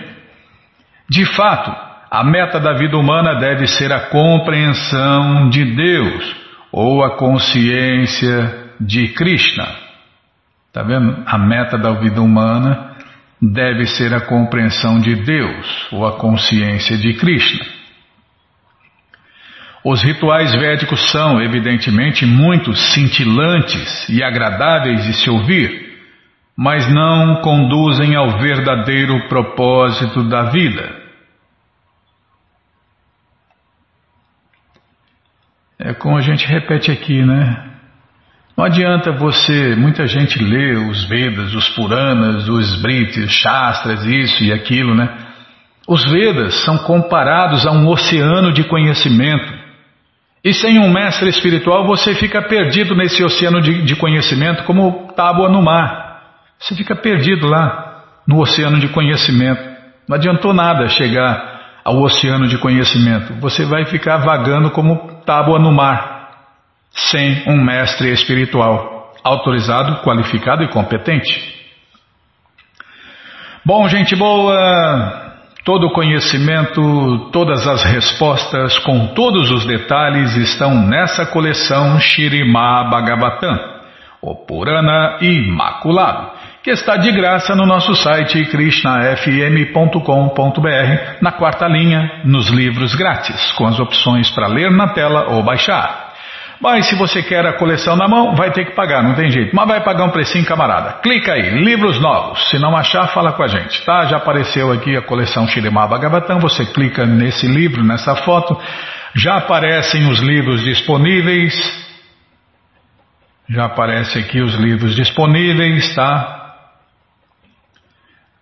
[1.10, 6.36] De fato, a meta da vida humana deve ser a compreensão de Deus
[6.70, 9.66] ou a consciência de Krishna.
[10.68, 11.24] Está vendo?
[11.26, 12.98] A meta da vida humana
[13.42, 17.66] deve ser a compreensão de Deus ou a consciência de Krishna.
[19.86, 25.98] Os rituais védicos são, evidentemente, muito cintilantes e agradáveis de se ouvir,
[26.58, 31.01] mas não conduzem ao verdadeiro propósito da vida.
[35.84, 37.72] É como a gente repete aqui, né?
[38.56, 44.54] Não adianta você, muita gente lê os Vedas, os Puranas, os Smritis, Shastras, isso e
[44.54, 45.10] aquilo, né?
[45.88, 49.52] Os Vedas são comparados a um oceano de conhecimento.
[50.44, 55.50] E sem um mestre espiritual você fica perdido nesse oceano de, de conhecimento como tábua
[55.50, 56.22] no mar.
[56.60, 59.64] Você fica perdido lá no oceano de conhecimento.
[60.08, 63.34] Não adiantou nada chegar ao oceano de conhecimento.
[63.40, 66.32] Você vai ficar vagando como tábua no mar,
[66.92, 71.60] sem um mestre espiritual autorizado, qualificado e competente.
[73.64, 75.32] Bom, gente boa,
[75.64, 83.60] Todo o conhecimento, todas as respostas, com todos os detalhes estão nessa coleção Shirima Bhagavatam,
[84.20, 86.32] o Purana Imaculado,
[86.64, 93.66] que está de graça no nosso site krishnafm.com.br, na quarta linha, nos livros grátis, com
[93.66, 96.12] as opções para ler na tela ou baixar.
[96.62, 99.56] Mas se você quer a coleção na mão, vai ter que pagar, não tem jeito.
[99.56, 101.00] Mas vai pagar um precinho, camarada.
[101.02, 102.48] Clica aí, livros novos.
[102.52, 104.06] Se não achar, fala com a gente, tá?
[104.06, 106.40] Já apareceu aqui a coleção Shirimá Bhagavatam.
[106.40, 108.56] Você clica nesse livro, nessa foto.
[109.16, 111.56] Já aparecem os livros disponíveis.
[113.50, 116.41] Já aparece aqui os livros disponíveis, tá?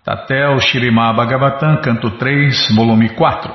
[0.09, 3.53] Até o Shirimá Bhagavatam, canto 3, volume 4.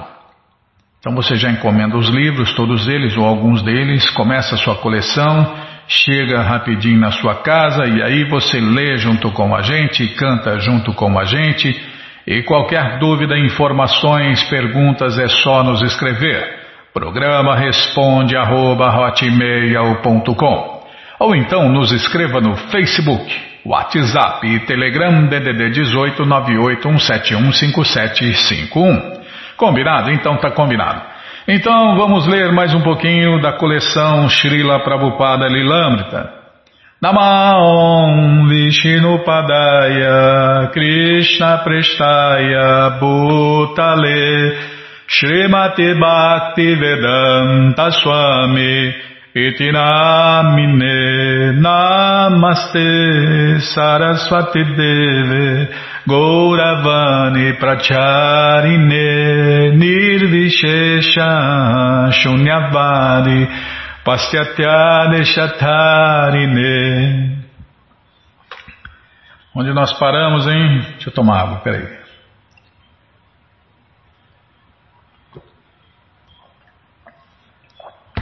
[1.01, 5.53] Então você já encomenda os livros, todos eles ou alguns deles, começa a sua coleção,
[5.89, 10.95] chega rapidinho na sua casa e aí você lê junto com a gente, canta junto
[10.95, 11.75] com a gente.
[12.25, 16.61] E qualquer dúvida, informações, perguntas é só nos escrever.
[16.93, 18.95] Programa responde arroba,
[21.19, 29.25] ou então nos escreva no Facebook, WhatsApp e Telegram DDD 18 981715751.
[29.57, 30.11] Combinado?
[30.11, 31.01] Então tá combinado.
[31.49, 36.45] Então vamos ler mais um pouquinho da coleção Srila Prabhupada Lilamrita.
[37.01, 38.45] Namaon
[39.25, 44.59] Padaya Krishna Prestaya Bhutale
[45.07, 50.95] Srimati Bhakti Vedanta Swami Itinamine
[51.59, 55.75] Namaste Saraswati Deve
[56.07, 63.49] Gauravani Pracharine Nirvishesha Shunyavadi
[64.07, 66.71] Pastyatya Deshatarine
[69.57, 70.81] Onde nós paramos, hein?
[70.95, 72.05] Deixa eu tomar água, peraí.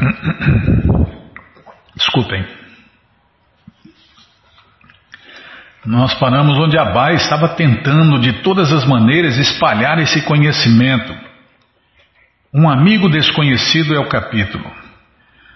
[1.95, 2.45] Desculpem.
[5.85, 11.13] Nós paramos onde Abai estava tentando de todas as maneiras espalhar esse conhecimento.
[12.55, 14.65] Um amigo desconhecido é o capítulo.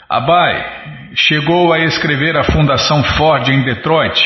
[0.08, 4.20] Abai chegou a escrever a Fundação Ford em Detroit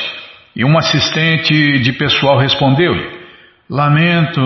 [0.57, 3.21] e um assistente de pessoal respondeu-lhe:
[3.69, 4.41] Lamento,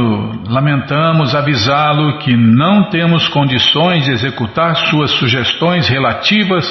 [0.49, 6.67] lamentamos avisá-lo que não temos condições de executar suas sugestões relativas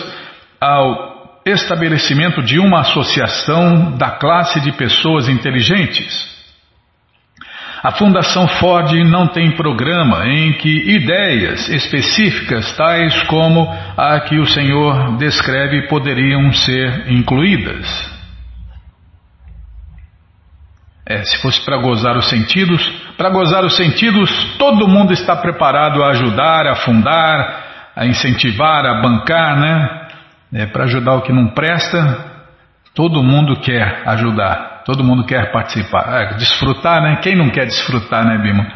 [0.64, 6.32] ao estabelecimento de uma associação da classe de pessoas inteligentes.
[7.84, 14.45] A Fundação Ford não tem programa em que ideias específicas, tais como a que o
[14.45, 18.14] Senhor descreve, poderiam ser incluídas.
[21.05, 22.82] É, se fosse para gozar os sentidos,
[23.18, 29.01] para gozar os sentidos, todo mundo está preparado a ajudar, a fundar, a incentivar, a
[29.01, 30.02] bancar, né?
[30.53, 32.25] É, para ajudar o que não presta,
[32.93, 34.83] todo mundo quer ajudar.
[34.85, 36.05] Todo mundo quer participar.
[36.09, 37.15] É, desfrutar, né?
[37.21, 38.67] Quem não quer desfrutar, né, Bima?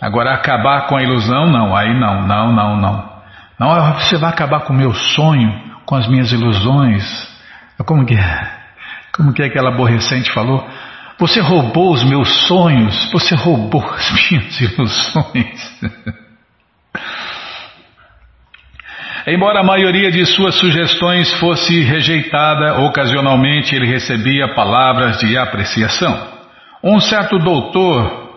[0.00, 1.76] Agora, acabar com a ilusão, não.
[1.76, 3.16] Aí não, não, não, não.
[3.58, 5.52] Não, você vai acabar com o meu sonho,
[5.86, 7.04] com as minhas ilusões.
[7.86, 8.50] Como que é?
[9.14, 10.68] Como que é aquela aborrecente falou?
[11.18, 15.80] Você roubou os meus sonhos, você roubou as minhas ilusões.
[19.26, 26.16] Embora a maioria de suas sugestões fosse rejeitada, ocasionalmente ele recebia palavras de apreciação.
[26.80, 28.30] Um certo doutor,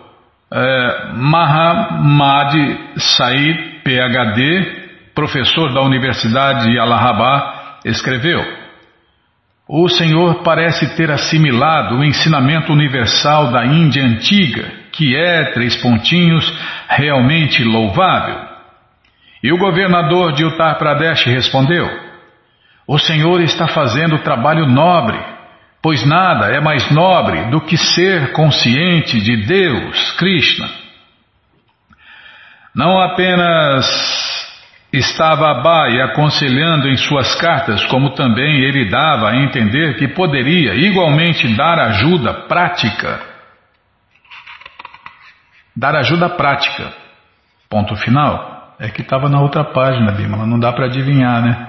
[0.52, 2.56] eh, Mahamad
[2.96, 4.80] Said, PhD,
[5.14, 8.44] professor da Universidade de Allahabad, escreveu:
[9.68, 16.52] O Senhor parece ter assimilado o ensinamento universal da Índia antiga, que é, três pontinhos,
[16.88, 18.49] realmente louvável.
[19.42, 21.88] E o governador de Uttar Pradesh respondeu:
[22.86, 25.18] O Senhor está fazendo trabalho nobre,
[25.82, 30.68] pois nada é mais nobre do que ser consciente de Deus, Krishna.
[32.74, 33.86] Não apenas
[34.92, 41.48] estava Abai aconselhando em suas cartas, como também ele dava a entender que poderia igualmente
[41.56, 43.20] dar ajuda prática.
[45.74, 46.92] Dar ajuda prática.
[47.68, 48.59] Ponto final.
[48.80, 51.66] É que estava na outra página, Bimala, não dá para adivinhar, né?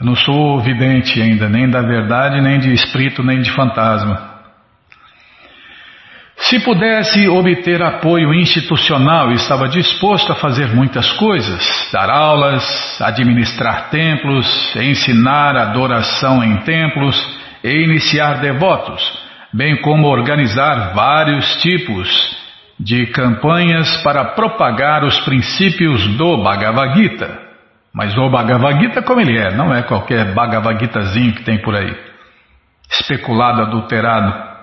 [0.00, 4.34] Eu não sou vidente ainda, nem da verdade, nem de espírito, nem de fantasma.
[6.38, 14.74] Se pudesse obter apoio institucional, estava disposto a fazer muitas coisas: dar aulas, administrar templos,
[14.74, 17.16] ensinar adoração em templos
[17.62, 19.02] e iniciar devotos,
[19.52, 22.45] bem como organizar vários tipos
[22.78, 27.46] de campanhas para propagar os princípios do Bhagavad Gita.
[27.94, 31.74] Mas o Bhagavad Gita como ele é, não é qualquer Bhagavad Gitazinho que tem por
[31.74, 31.96] aí.
[32.90, 34.56] Especulado, adulterado,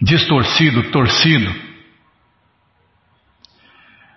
[0.00, 1.72] distorcido, torcido.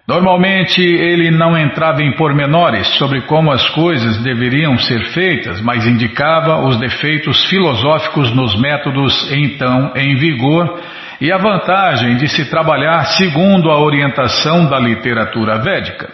[0.08, 6.60] Normalmente ele não entrava em pormenores sobre como as coisas deveriam ser feitas, mas indicava
[6.60, 10.80] os defeitos filosóficos nos métodos então em vigor
[11.20, 16.10] e a vantagem de se trabalhar segundo a orientação da literatura védica.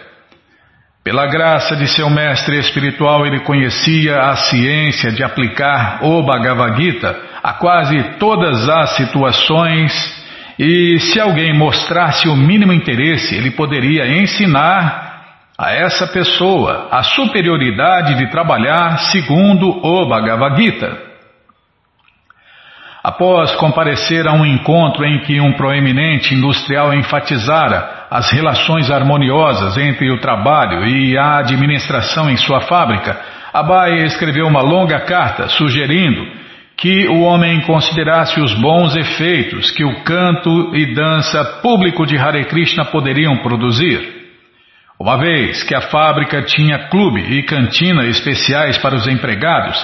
[1.04, 7.16] Pela graça de seu mestre espiritual, ele conhecia a ciência de aplicar o Bhagavad Gita
[7.42, 9.92] a quase todas as situações
[10.56, 15.12] e, se alguém mostrasse o mínimo interesse, ele poderia ensinar
[15.58, 21.11] a essa pessoa a superioridade de trabalhar segundo o Bhagavad Gita.
[23.02, 30.08] Após comparecer a um encontro em que um proeminente industrial enfatizara as relações harmoniosas entre
[30.12, 33.20] o trabalho e a administração em sua fábrica,
[33.52, 36.24] Abai escreveu uma longa carta sugerindo
[36.76, 42.44] que o homem considerasse os bons efeitos que o canto e dança público de Hare
[42.44, 44.22] Krishna poderiam produzir.
[44.98, 49.76] Uma vez que a fábrica tinha clube e cantina especiais para os empregados,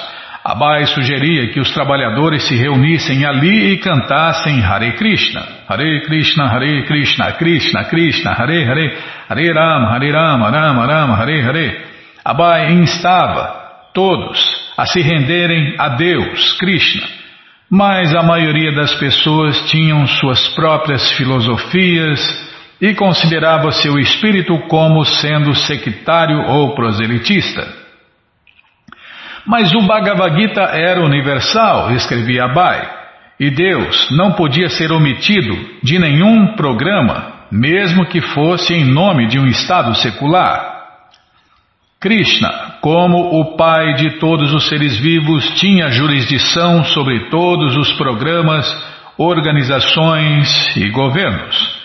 [0.49, 5.47] Abai sugeria que os trabalhadores se reunissem ali e cantassem Hare Krishna.
[5.69, 8.97] Hare Krishna, Hare Krishna, Krishna, Krishna, Hare Hare,
[9.29, 11.85] Hare Rama, Hare Rama, Rama Rama, Hare Hare.
[12.25, 14.41] Abai instava todos
[14.79, 17.07] a se renderem a Deus, Krishna.
[17.71, 22.21] Mas a maioria das pessoas tinham suas próprias filosofias
[22.81, 27.88] e considerava seu espírito como sendo sectário ou proselitista.
[29.49, 32.87] Mas o Bhagavad Gita era universal, escrevia Abai,
[33.41, 39.39] e Deus não podia ser omitido de nenhum programa, mesmo que fosse em nome de
[39.39, 40.77] um Estado secular.
[41.99, 48.67] Krishna, como o Pai de todos os seres vivos, tinha jurisdição sobre todos os programas,
[49.17, 51.79] organizações e governos.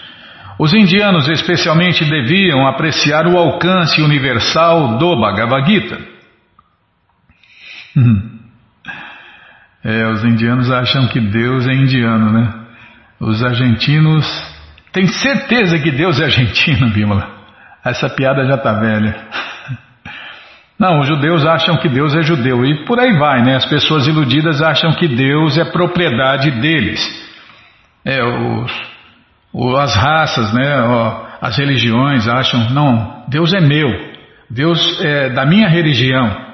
[0.60, 6.13] Os indianos especialmente deviam apreciar o alcance universal do Bhagavad Gita.
[7.96, 8.40] Uhum.
[9.84, 12.54] É, os indianos acham que Deus é indiano, né?
[13.20, 14.26] Os argentinos
[14.92, 17.28] têm certeza que Deus é argentino, Bímola.
[17.84, 19.16] Essa piada já está velha.
[20.80, 23.56] Não, os judeus acham que Deus é judeu e por aí vai, né?
[23.56, 27.00] As pessoas iludidas acham que Deus é propriedade deles.
[28.04, 28.72] É, os,
[29.80, 30.74] as raças, né?
[31.42, 33.90] As religiões acham, não, Deus é meu,
[34.50, 36.53] Deus é da minha religião.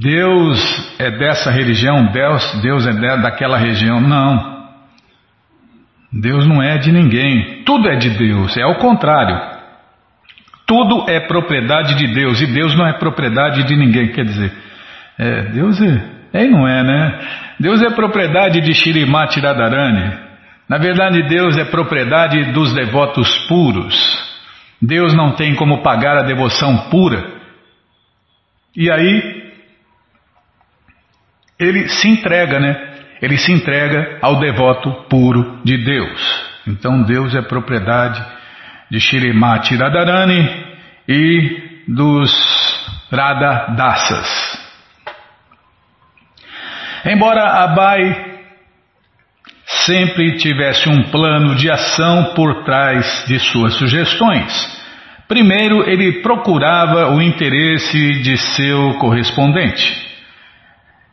[0.00, 4.00] Deus é dessa religião, Deus, Deus é daquela região.
[4.00, 4.54] Não.
[6.12, 7.62] Deus não é de ninguém.
[7.64, 8.56] Tudo é de Deus.
[8.56, 9.54] É ao contrário.
[10.66, 14.08] Tudo é propriedade de Deus e Deus não é propriedade de ninguém.
[14.12, 14.52] Quer dizer,
[15.18, 17.20] é, Deus é, é não é, né?
[17.60, 20.24] Deus é propriedade de Shirimati Radharani.
[20.68, 23.94] Na verdade, Deus é propriedade dos devotos puros.
[24.80, 27.22] Deus não tem como pagar a devoção pura.
[28.74, 29.43] E aí,
[31.58, 32.94] ele se entrega, né?
[33.22, 36.44] Ele se entrega ao devoto puro de Deus.
[36.66, 38.22] Então Deus é propriedade
[38.90, 40.48] de Shirimati Radharani
[41.08, 42.30] e dos
[43.10, 44.58] Radhadasas.
[47.06, 48.34] Embora Abai
[49.66, 54.82] sempre tivesse um plano de ação por trás de suas sugestões,
[55.28, 60.03] primeiro ele procurava o interesse de seu correspondente.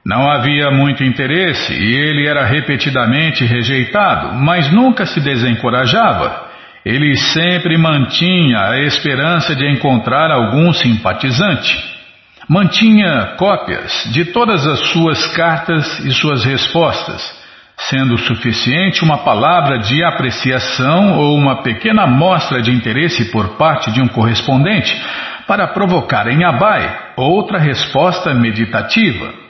[0.03, 6.49] Não havia muito interesse e ele era repetidamente rejeitado, mas nunca se desencorajava.
[6.83, 11.77] Ele sempre mantinha a esperança de encontrar algum simpatizante.
[12.49, 17.21] Mantinha cópias de todas as suas cartas e suas respostas,
[17.77, 24.01] sendo suficiente uma palavra de apreciação ou uma pequena mostra de interesse por parte de
[24.01, 24.99] um correspondente
[25.45, 29.40] para provocar em Abai outra resposta meditativa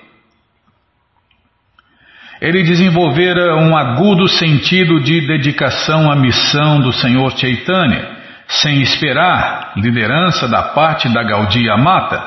[2.41, 8.17] ele desenvolvera um agudo sentido de dedicação à missão do Senhor Chaitanya,
[8.47, 12.19] sem esperar liderança da parte da Gaudiya Mata.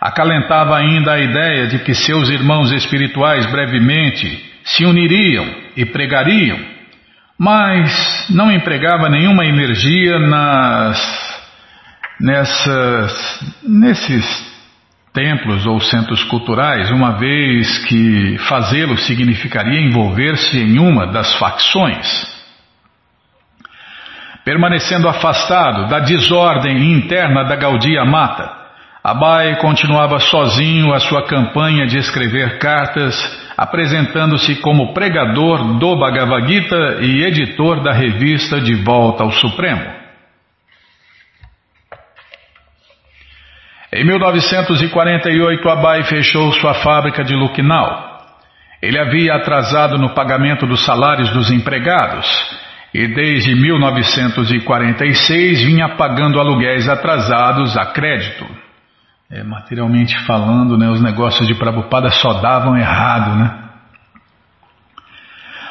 [0.00, 5.46] Acalentava ainda a ideia de que seus irmãos espirituais brevemente se uniriam
[5.76, 6.58] e pregariam,
[7.38, 11.22] mas não empregava nenhuma energia nas
[12.18, 14.51] nessas nesses
[15.12, 22.32] templos ou centros culturais, uma vez que fazê-lo significaria envolver-se em uma das facções.
[24.44, 28.62] Permanecendo afastado da desordem interna da Gaudia Mata,
[29.04, 33.14] Abai continuava sozinho a sua campanha de escrever cartas,
[33.56, 40.01] apresentando-se como pregador do Bhagavad Gita e editor da revista De Volta ao Supremo.
[43.94, 48.10] Em 1948, Abai fechou sua fábrica de Lucknow.
[48.80, 52.26] Ele havia atrasado no pagamento dos salários dos empregados
[52.94, 58.46] e desde 1946 vinha pagando aluguéis atrasados a crédito.
[59.30, 63.58] É, materialmente falando, né, os negócios de Prabhupada só davam errado, né?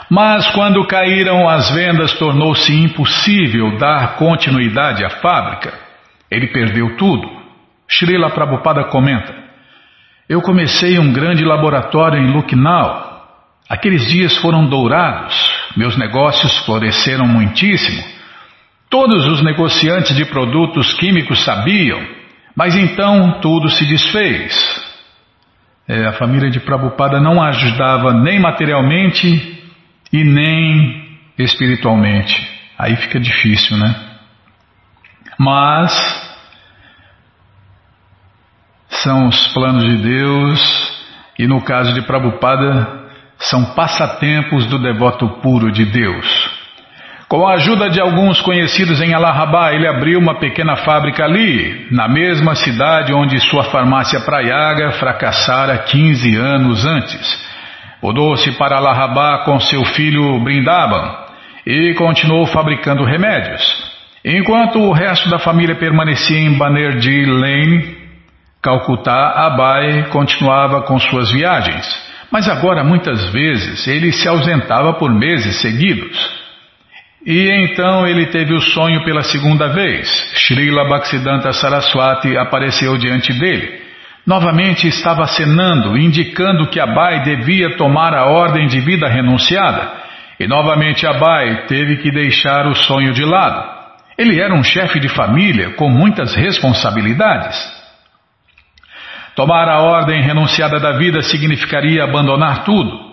[0.10, 5.74] Mas quando caíram as vendas, tornou-se impossível dar continuidade à fábrica.
[6.30, 7.41] Ele perdeu tudo.
[7.92, 9.34] Srila Prabhupada comenta:
[10.28, 13.12] Eu comecei um grande laboratório em Lucknow.
[13.70, 15.34] Aqueles dias foram dourados,
[15.78, 18.04] meus negócios floresceram muitíssimo.
[18.90, 22.06] Todos os negociantes de produtos químicos sabiam,
[22.56, 24.92] mas então tudo se desfez.
[25.88, 29.62] É, a família de Prabhupada não ajudava nem materialmente
[30.12, 32.36] e nem espiritualmente.
[32.78, 33.96] Aí fica difícil, né?
[35.40, 36.31] Mas
[39.04, 41.02] são os planos de Deus
[41.38, 43.02] e no caso de Prabhupada
[43.38, 46.62] são passatempos do devoto puro de Deus.
[47.28, 52.08] Com a ajuda de alguns conhecidos em Allahabad, ele abriu uma pequena fábrica ali, na
[52.08, 57.52] mesma cidade onde sua farmácia Prayaga fracassara 15 anos antes.
[58.04, 61.16] Mudou-se para Allahabad com seu filho Brindaban
[61.66, 63.64] e continuou fabricando remédios.
[64.26, 68.01] Enquanto o resto da família permanecia em Banerjee Lane,
[68.62, 71.84] Calcutá, Abai continuava com suas viagens,
[72.32, 76.42] mas agora muitas vezes ele se ausentava por meses seguidos.
[77.26, 80.08] E então ele teve o sonho pela segunda vez.
[80.36, 83.82] Srila Bhaktisiddhanta Saraswati apareceu diante dele.
[84.26, 89.92] Novamente estava acenando, indicando que Abai devia tomar a ordem de vida renunciada.
[90.40, 93.82] E novamente Abai teve que deixar o sonho de lado.
[94.18, 97.81] Ele era um chefe de família com muitas responsabilidades.
[99.36, 103.12] Tomar a ordem renunciada da vida significaria abandonar tudo.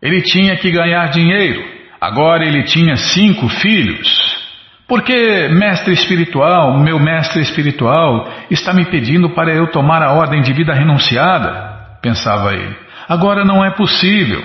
[0.00, 1.62] Ele tinha que ganhar dinheiro.
[2.00, 4.46] Agora ele tinha cinco filhos.
[4.88, 10.52] Porque mestre espiritual, meu mestre espiritual, está me pedindo para eu tomar a ordem de
[10.52, 11.98] vida renunciada?
[12.00, 12.76] Pensava ele.
[13.08, 14.40] Agora não é possível.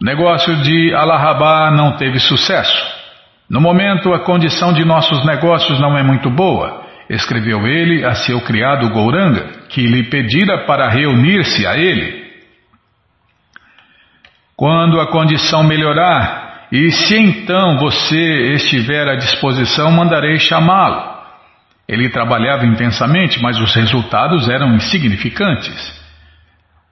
[0.00, 2.96] O negócio de Allahabad não teve sucesso.
[3.48, 8.40] No momento, a condição de nossos negócios não é muito boa, escreveu ele a seu
[8.40, 12.26] criado Gouranga, que lhe pedira para reunir-se a ele.
[14.56, 21.14] Quando a condição melhorar, e se então você estiver à disposição, mandarei chamá-lo.
[21.88, 25.94] Ele trabalhava intensamente, mas os resultados eram insignificantes.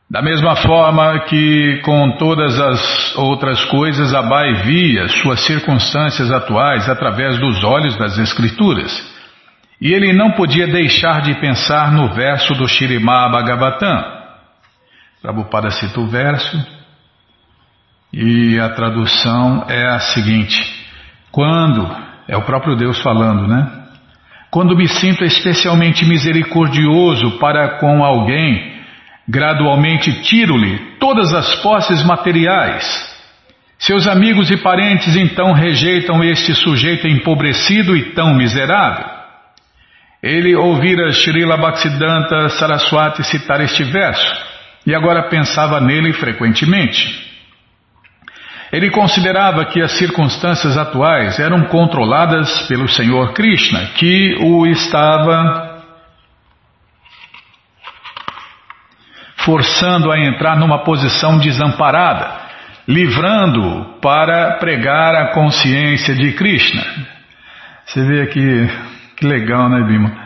[0.09, 7.39] Da mesma forma que com todas as outras coisas, Abai via suas circunstâncias atuais através
[7.41, 9.14] dos olhos das Escrituras.
[9.81, 14.23] E ele não podia deixar de pensar no verso do Shirimá Bhagavatam.
[15.21, 16.57] Prabhupada cita o verso
[18.17, 20.63] e a tradução é a seguinte:
[21.33, 21.85] quando,
[22.29, 23.67] é o próprio Deus falando, né?
[24.51, 28.81] Quando me sinto especialmente misericordioso para com alguém,
[29.29, 33.13] gradualmente tiro-lhe todas as posses materiais.
[33.79, 39.14] Seus amigos e parentes então rejeitam este sujeito empobrecido e tão miserável.
[40.25, 44.35] Ele ouvira Srila Bhaktisiddhanta Saraswati citar este verso
[44.87, 47.31] e agora pensava nele frequentemente.
[48.73, 55.83] Ele considerava que as circunstâncias atuais eram controladas pelo Senhor Krishna, que o estava
[59.45, 62.41] forçando a entrar numa posição desamparada,
[62.89, 66.83] livrando-o para pregar a consciência de Krishna.
[67.85, 70.25] Você vê aqui, que legal, né, Bima?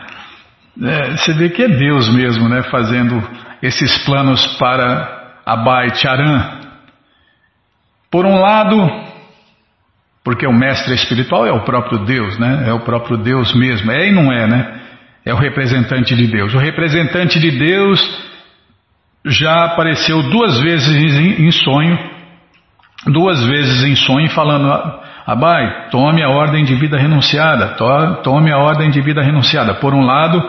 [0.81, 3.21] É, você vê que é Deus mesmo, né, fazendo
[3.61, 6.59] esses planos para Abai Charan.
[8.09, 8.89] Por um lado,
[10.23, 12.65] porque o mestre espiritual é o próprio Deus, né?
[12.67, 13.91] É o próprio Deus mesmo.
[13.91, 14.81] É e não é, né?
[15.25, 16.53] É o representante de Deus.
[16.53, 17.99] O representante de Deus
[19.25, 20.89] já apareceu duas vezes
[21.39, 21.97] em sonho,
[23.07, 24.71] duas vezes em sonho, falando:
[25.29, 27.75] Abai, tome a ordem de vida renunciada,
[28.23, 29.75] tome a ordem de vida renunciada.
[29.75, 30.41] Por um lado,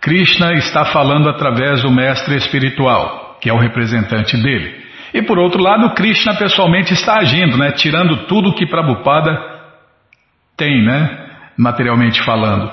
[0.00, 4.84] Krishna está falando através do mestre espiritual, que é o representante dele.
[5.12, 7.72] E por outro lado, Krishna pessoalmente está agindo, né?
[7.72, 9.36] tirando tudo que Prabhupada
[10.56, 11.10] tem, né?
[11.58, 12.70] materialmente falando.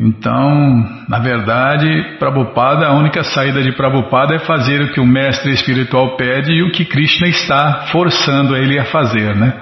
[0.00, 5.52] Então, na verdade, Prabhupada, a única saída de Prabhupada é fazer o que o mestre
[5.52, 9.54] espiritual pede e o que Krishna está forçando ele a fazer, né?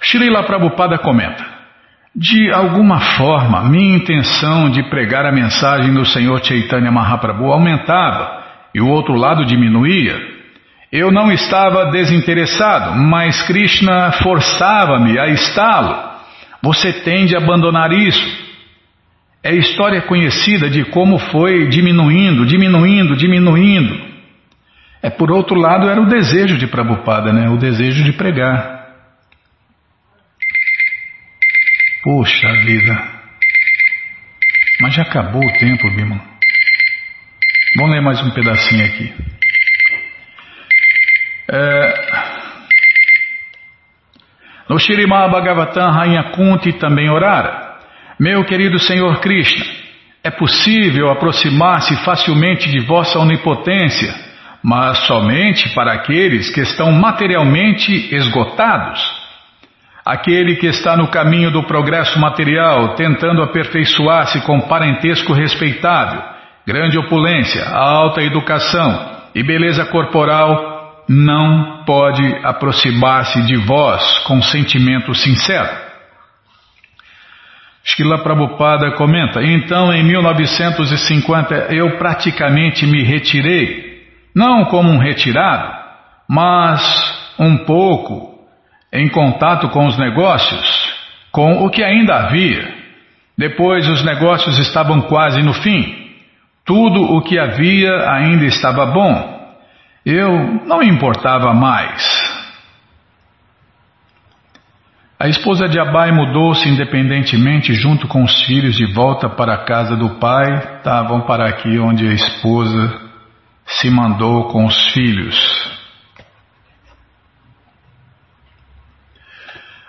[0.00, 1.44] Srila Prabhupada comenta:
[2.16, 8.42] De alguma forma, minha intenção de pregar a mensagem do Senhor Chaitanya Mahaprabhu aumentava
[8.74, 10.16] e o outro lado diminuía,
[10.90, 15.96] eu não estava desinteressado, mas Krishna forçava-me a está-lo.
[16.60, 18.47] Você tende a abandonar isso.
[19.48, 23.98] É história conhecida de como foi diminuindo, diminuindo, diminuindo.
[25.02, 27.48] É por outro lado era o desejo de Prabhupada, né?
[27.48, 28.90] O desejo de pregar.
[32.02, 32.94] Poxa vida.
[34.82, 36.20] Mas já acabou o tempo, Bima.
[37.74, 39.14] Vamos ler mais um pedacinho aqui.
[41.50, 41.94] É...
[44.68, 47.67] No Shirimá Bhagavatam, Rainha Kunti também orara.
[48.18, 49.64] Meu querido Senhor Krishna,
[50.24, 54.14] é possível aproximar-se facilmente de vossa onipotência,
[54.62, 59.00] mas somente para aqueles que estão materialmente esgotados.
[60.04, 66.38] Aquele que está no caminho do progresso material, tentando aperfeiçoar-se com parentesco respeitável
[66.68, 75.87] grande opulência, alta educação e beleza corporal não pode aproximar-se de vós com sentimento sincero.
[77.90, 84.02] Shkila Prabhupada comenta: Então, em 1950, eu praticamente me retirei,
[84.34, 85.74] não como um retirado,
[86.28, 86.82] mas
[87.38, 88.38] um pouco
[88.92, 90.94] em contato com os negócios,
[91.32, 92.76] com o que ainda havia.
[93.36, 96.10] Depois, os negócios estavam quase no fim.
[96.66, 99.38] Tudo o que havia ainda estava bom.
[100.04, 102.17] Eu não importava mais.
[105.20, 109.96] A esposa de Abai mudou-se independentemente junto com os filhos de volta para a casa
[109.96, 110.76] do pai.
[110.76, 113.00] Estavam para aqui onde a esposa
[113.66, 115.36] se mandou com os filhos.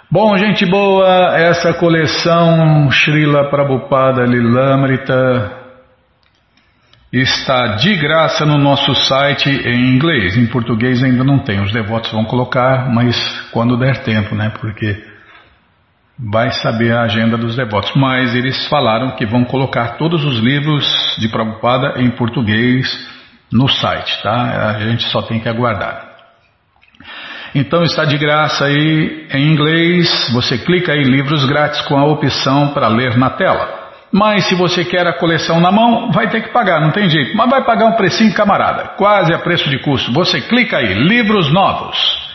[0.10, 5.60] Bom, gente boa, essa coleção Srila Prabhupada Lilamrita
[7.14, 10.36] está de graça no nosso site em inglês.
[10.36, 11.62] Em português ainda não tem.
[11.62, 13.16] Os devotos vão colocar, mas
[13.52, 14.52] quando der tempo, né?
[14.60, 15.09] Porque
[16.20, 17.92] vai saber a agenda dos devotos.
[17.96, 20.86] Mas eles falaram que vão colocar todos os livros
[21.18, 22.88] de Prabhupada em português
[23.52, 24.76] no site, tá?
[24.76, 26.08] A gente só tem que aguardar.
[27.56, 30.30] Então está de graça aí em inglês.
[30.34, 33.80] Você clica aí livros grátis com a opção para ler na tela.
[34.12, 37.36] Mas se você quer a coleção na mão, vai ter que pagar, não tem jeito.
[37.38, 40.12] Mas vai pagar um precinho, camarada, quase a preço de custo.
[40.14, 42.29] Você clica aí, livros novos.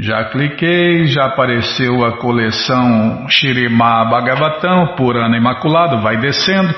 [0.00, 6.74] Já cliquei, já apareceu a coleção Shirima Bhagavatam, Purana Imaculado, vai descendo.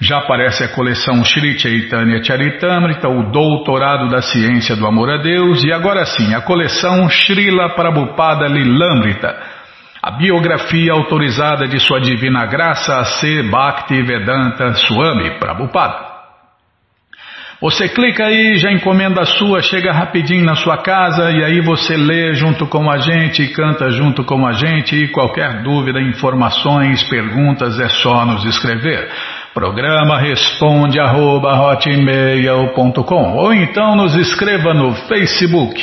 [0.00, 5.62] Já aparece a coleção Shri Chaitanya Charitamrita, o Doutorado da Ciência do Amor a Deus.
[5.62, 9.62] E agora sim, a coleção Srila Prabhupada Lilamrita
[10.02, 16.11] a biografia autorizada de Sua Divina Graça a ser Bhakti Vedanta Swami Prabhupada.
[17.62, 21.96] Você clica aí, já encomenda a sua, chega rapidinho na sua casa e aí você
[21.96, 27.78] lê junto com a gente, canta junto com a gente e qualquer dúvida, informações, perguntas
[27.78, 29.08] é só nos escrever.
[29.54, 31.54] Programa responde arroba,
[33.36, 35.80] ou então nos escreva no Facebook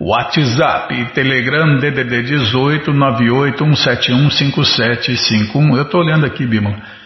[0.00, 5.76] WhatsApp, Telegram DDD 18 981715751.
[5.76, 7.01] Eu estou olhando aqui, Bima.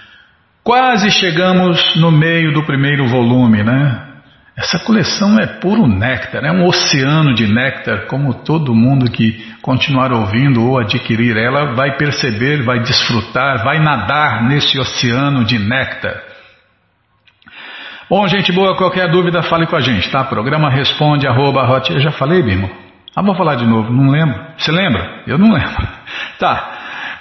[0.67, 4.03] Quase chegamos no meio do primeiro volume, né?
[4.57, 10.11] Essa coleção é puro néctar, é um oceano de néctar, como todo mundo que continuar
[10.11, 16.21] ouvindo ou adquirir ela vai perceber, vai desfrutar, vai nadar nesse oceano de néctar.
[18.11, 20.25] Bom, gente boa, qualquer dúvida fale com a gente, tá?
[20.25, 21.93] Programa responde arroba hot...
[21.93, 22.69] Eu já falei, Bimo?
[23.14, 24.45] Ah, vou falar de novo, não lembro.
[24.59, 25.23] Você lembra?
[25.29, 25.89] Eu não lembro.
[26.41, 26.76] Tá.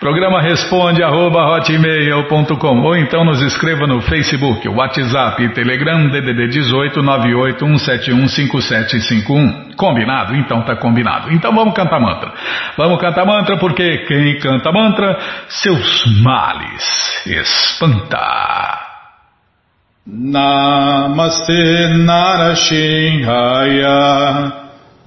[0.06, 9.76] Programa responde arroba hotmail.com ou então nos escreva no Facebook, WhatsApp, Telegram, DDD 18 981715751.
[9.76, 10.36] Combinado?
[10.36, 11.34] Então tá combinado.
[11.34, 12.32] Então vamos cantar mantra.
[12.78, 18.82] Vamos cantar mantra porque quem canta mantra, seus males espanta.
[20.06, 24.53] Namaste Narashinhaya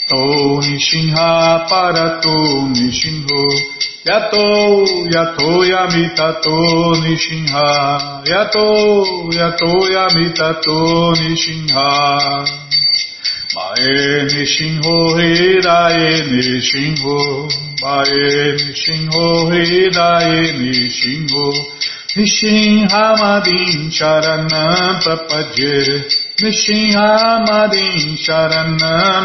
[0.09, 2.35] To Nishinha Parato
[2.75, 3.43] Nishinho
[4.03, 6.57] Yato Yato Yamitato
[7.03, 7.67] Nishinha
[8.27, 8.67] Yato
[9.31, 10.77] Yato Yamitato
[11.21, 11.87] Nishinha
[13.55, 17.17] Mae Nishinho Hirae Nishinho
[17.81, 21.45] Vae Nishinho Hidaye Nishinho
[22.17, 24.47] नृसिंहामदीं शरण
[25.03, 25.59] प्रपज
[26.41, 28.77] नृसिंहामदीं शरण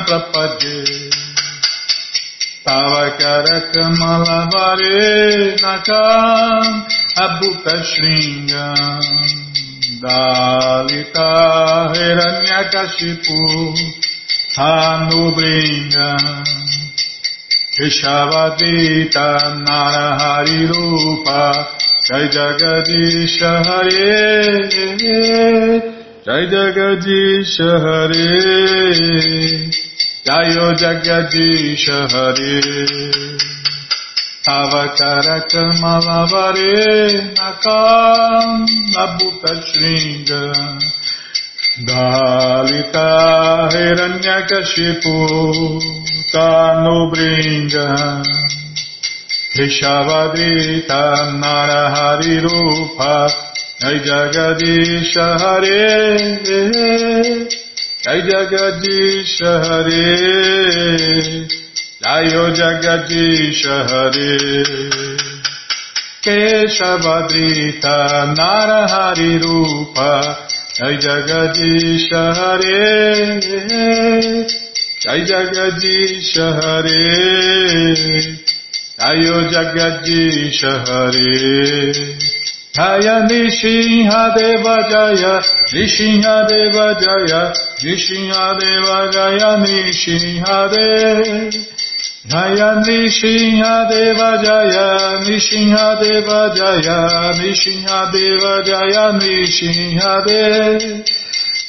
[0.09, 0.63] प्रपज
[2.69, 5.01] तव करकमलवरे
[5.65, 6.79] नकाम्
[7.25, 8.53] अभूतशृङ्ग।
[10.05, 11.31] दालिता
[11.97, 13.39] हिरण्यकशिपु
[14.59, 15.97] हानुभृङ्ग
[17.81, 19.17] ऋषवदीत
[19.65, 21.43] नरहरिरूपा
[22.09, 24.71] Jai Jagadish Hare
[26.25, 28.29] Jai Jagadish Hare
[30.27, 32.63] Jayo Jagadish Hare
[34.47, 38.63] Avakara Kamalavare Nakam
[38.95, 40.43] Nabhuta Shringa
[41.89, 43.11] Dalita
[43.75, 45.19] Hiranyakashipu
[46.33, 47.87] Tanubringa
[49.59, 51.03] Rishavadrita
[51.41, 53.15] Narahari Rupa
[53.81, 56.19] Jai Jagadisha Hare
[58.05, 60.05] Jai Jagadisha Hare
[62.03, 64.33] Jayo Jagadisha Hare
[66.23, 67.97] Keshavadrita
[68.37, 70.13] Narahari Rupa
[70.75, 73.41] Jai Jagadisha Hare
[75.01, 76.97] Jai Jagadish Hare
[78.99, 81.93] Jayo Jagadish Hare
[82.73, 85.35] Jaya Nishinha Deva Jaya
[85.73, 90.57] Nishinha Deva Jaya Nishinha Deva Jaya Nishinha
[92.27, 94.89] Jaya Nishinha Deva Jaya
[95.27, 96.99] Nishinha Deva Jaya
[97.37, 101.05] Nishinha Deva Jaya Nishinha Deva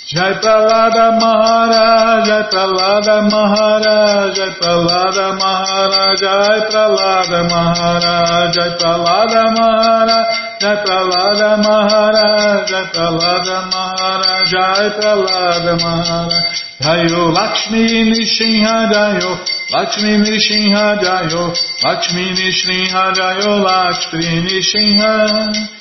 [0.09, 10.29] Jai Pralada Maharaj, Jai Pralada Maharaj, Jai Pralada Maharaj, Jai Pralada Maharaj, Jai Pralada Maharaj,
[10.61, 19.35] Jai Pralada Maharaj, Jai Pralada Maharaj, Jai Pralada Maharaj, Jayo Lakshmi Nishinha Jayo,
[19.73, 21.51] Lakshmi Nishinha Jayo,
[21.83, 25.76] Lakshmi Nishinha Jayo, Lakshmi Nishinha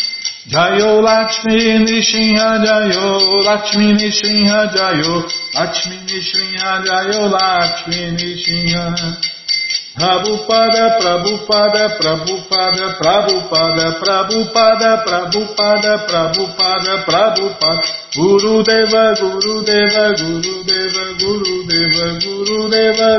[1.02, 5.14] Lakshmi Nishinha Jayo Lakshmi Nishinha Jayo
[5.54, 8.84] Lakshmi Nishinha Jayo Lakshmi Nishinha
[9.96, 17.82] Prabhupada Prabhupada Prabhupada Prabhupada Prabhupada Prabhupada Prabhupada Prabhupada
[18.14, 20.94] Guru Deva Guru Deva Guru Deva
[22.30, 23.16] Guru Deva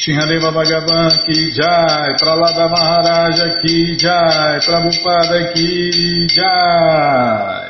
[0.00, 7.69] Shinhadeva Bhagavan ki jai, Pralada Maharaja ki jai, Prabhupada ki jai.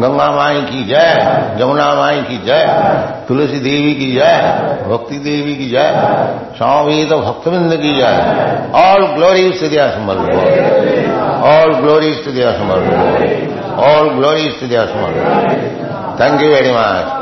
[0.00, 2.64] Ganga माई की जय जमुना माई की जय,
[3.28, 4.36] तुलसी देवी की जय,
[4.88, 5.88] भक्ति देवी की जय
[6.58, 8.14] स्वामी तो भक्तविंद की जय।
[8.74, 9.86] ऑल ग्लोरी टू दिया
[11.46, 12.50] ऑल ग्लोरी टू दिया
[13.86, 15.12] ऑल ग्लोरी टू दिया समर
[16.20, 17.14] थैंक यू वेरी मच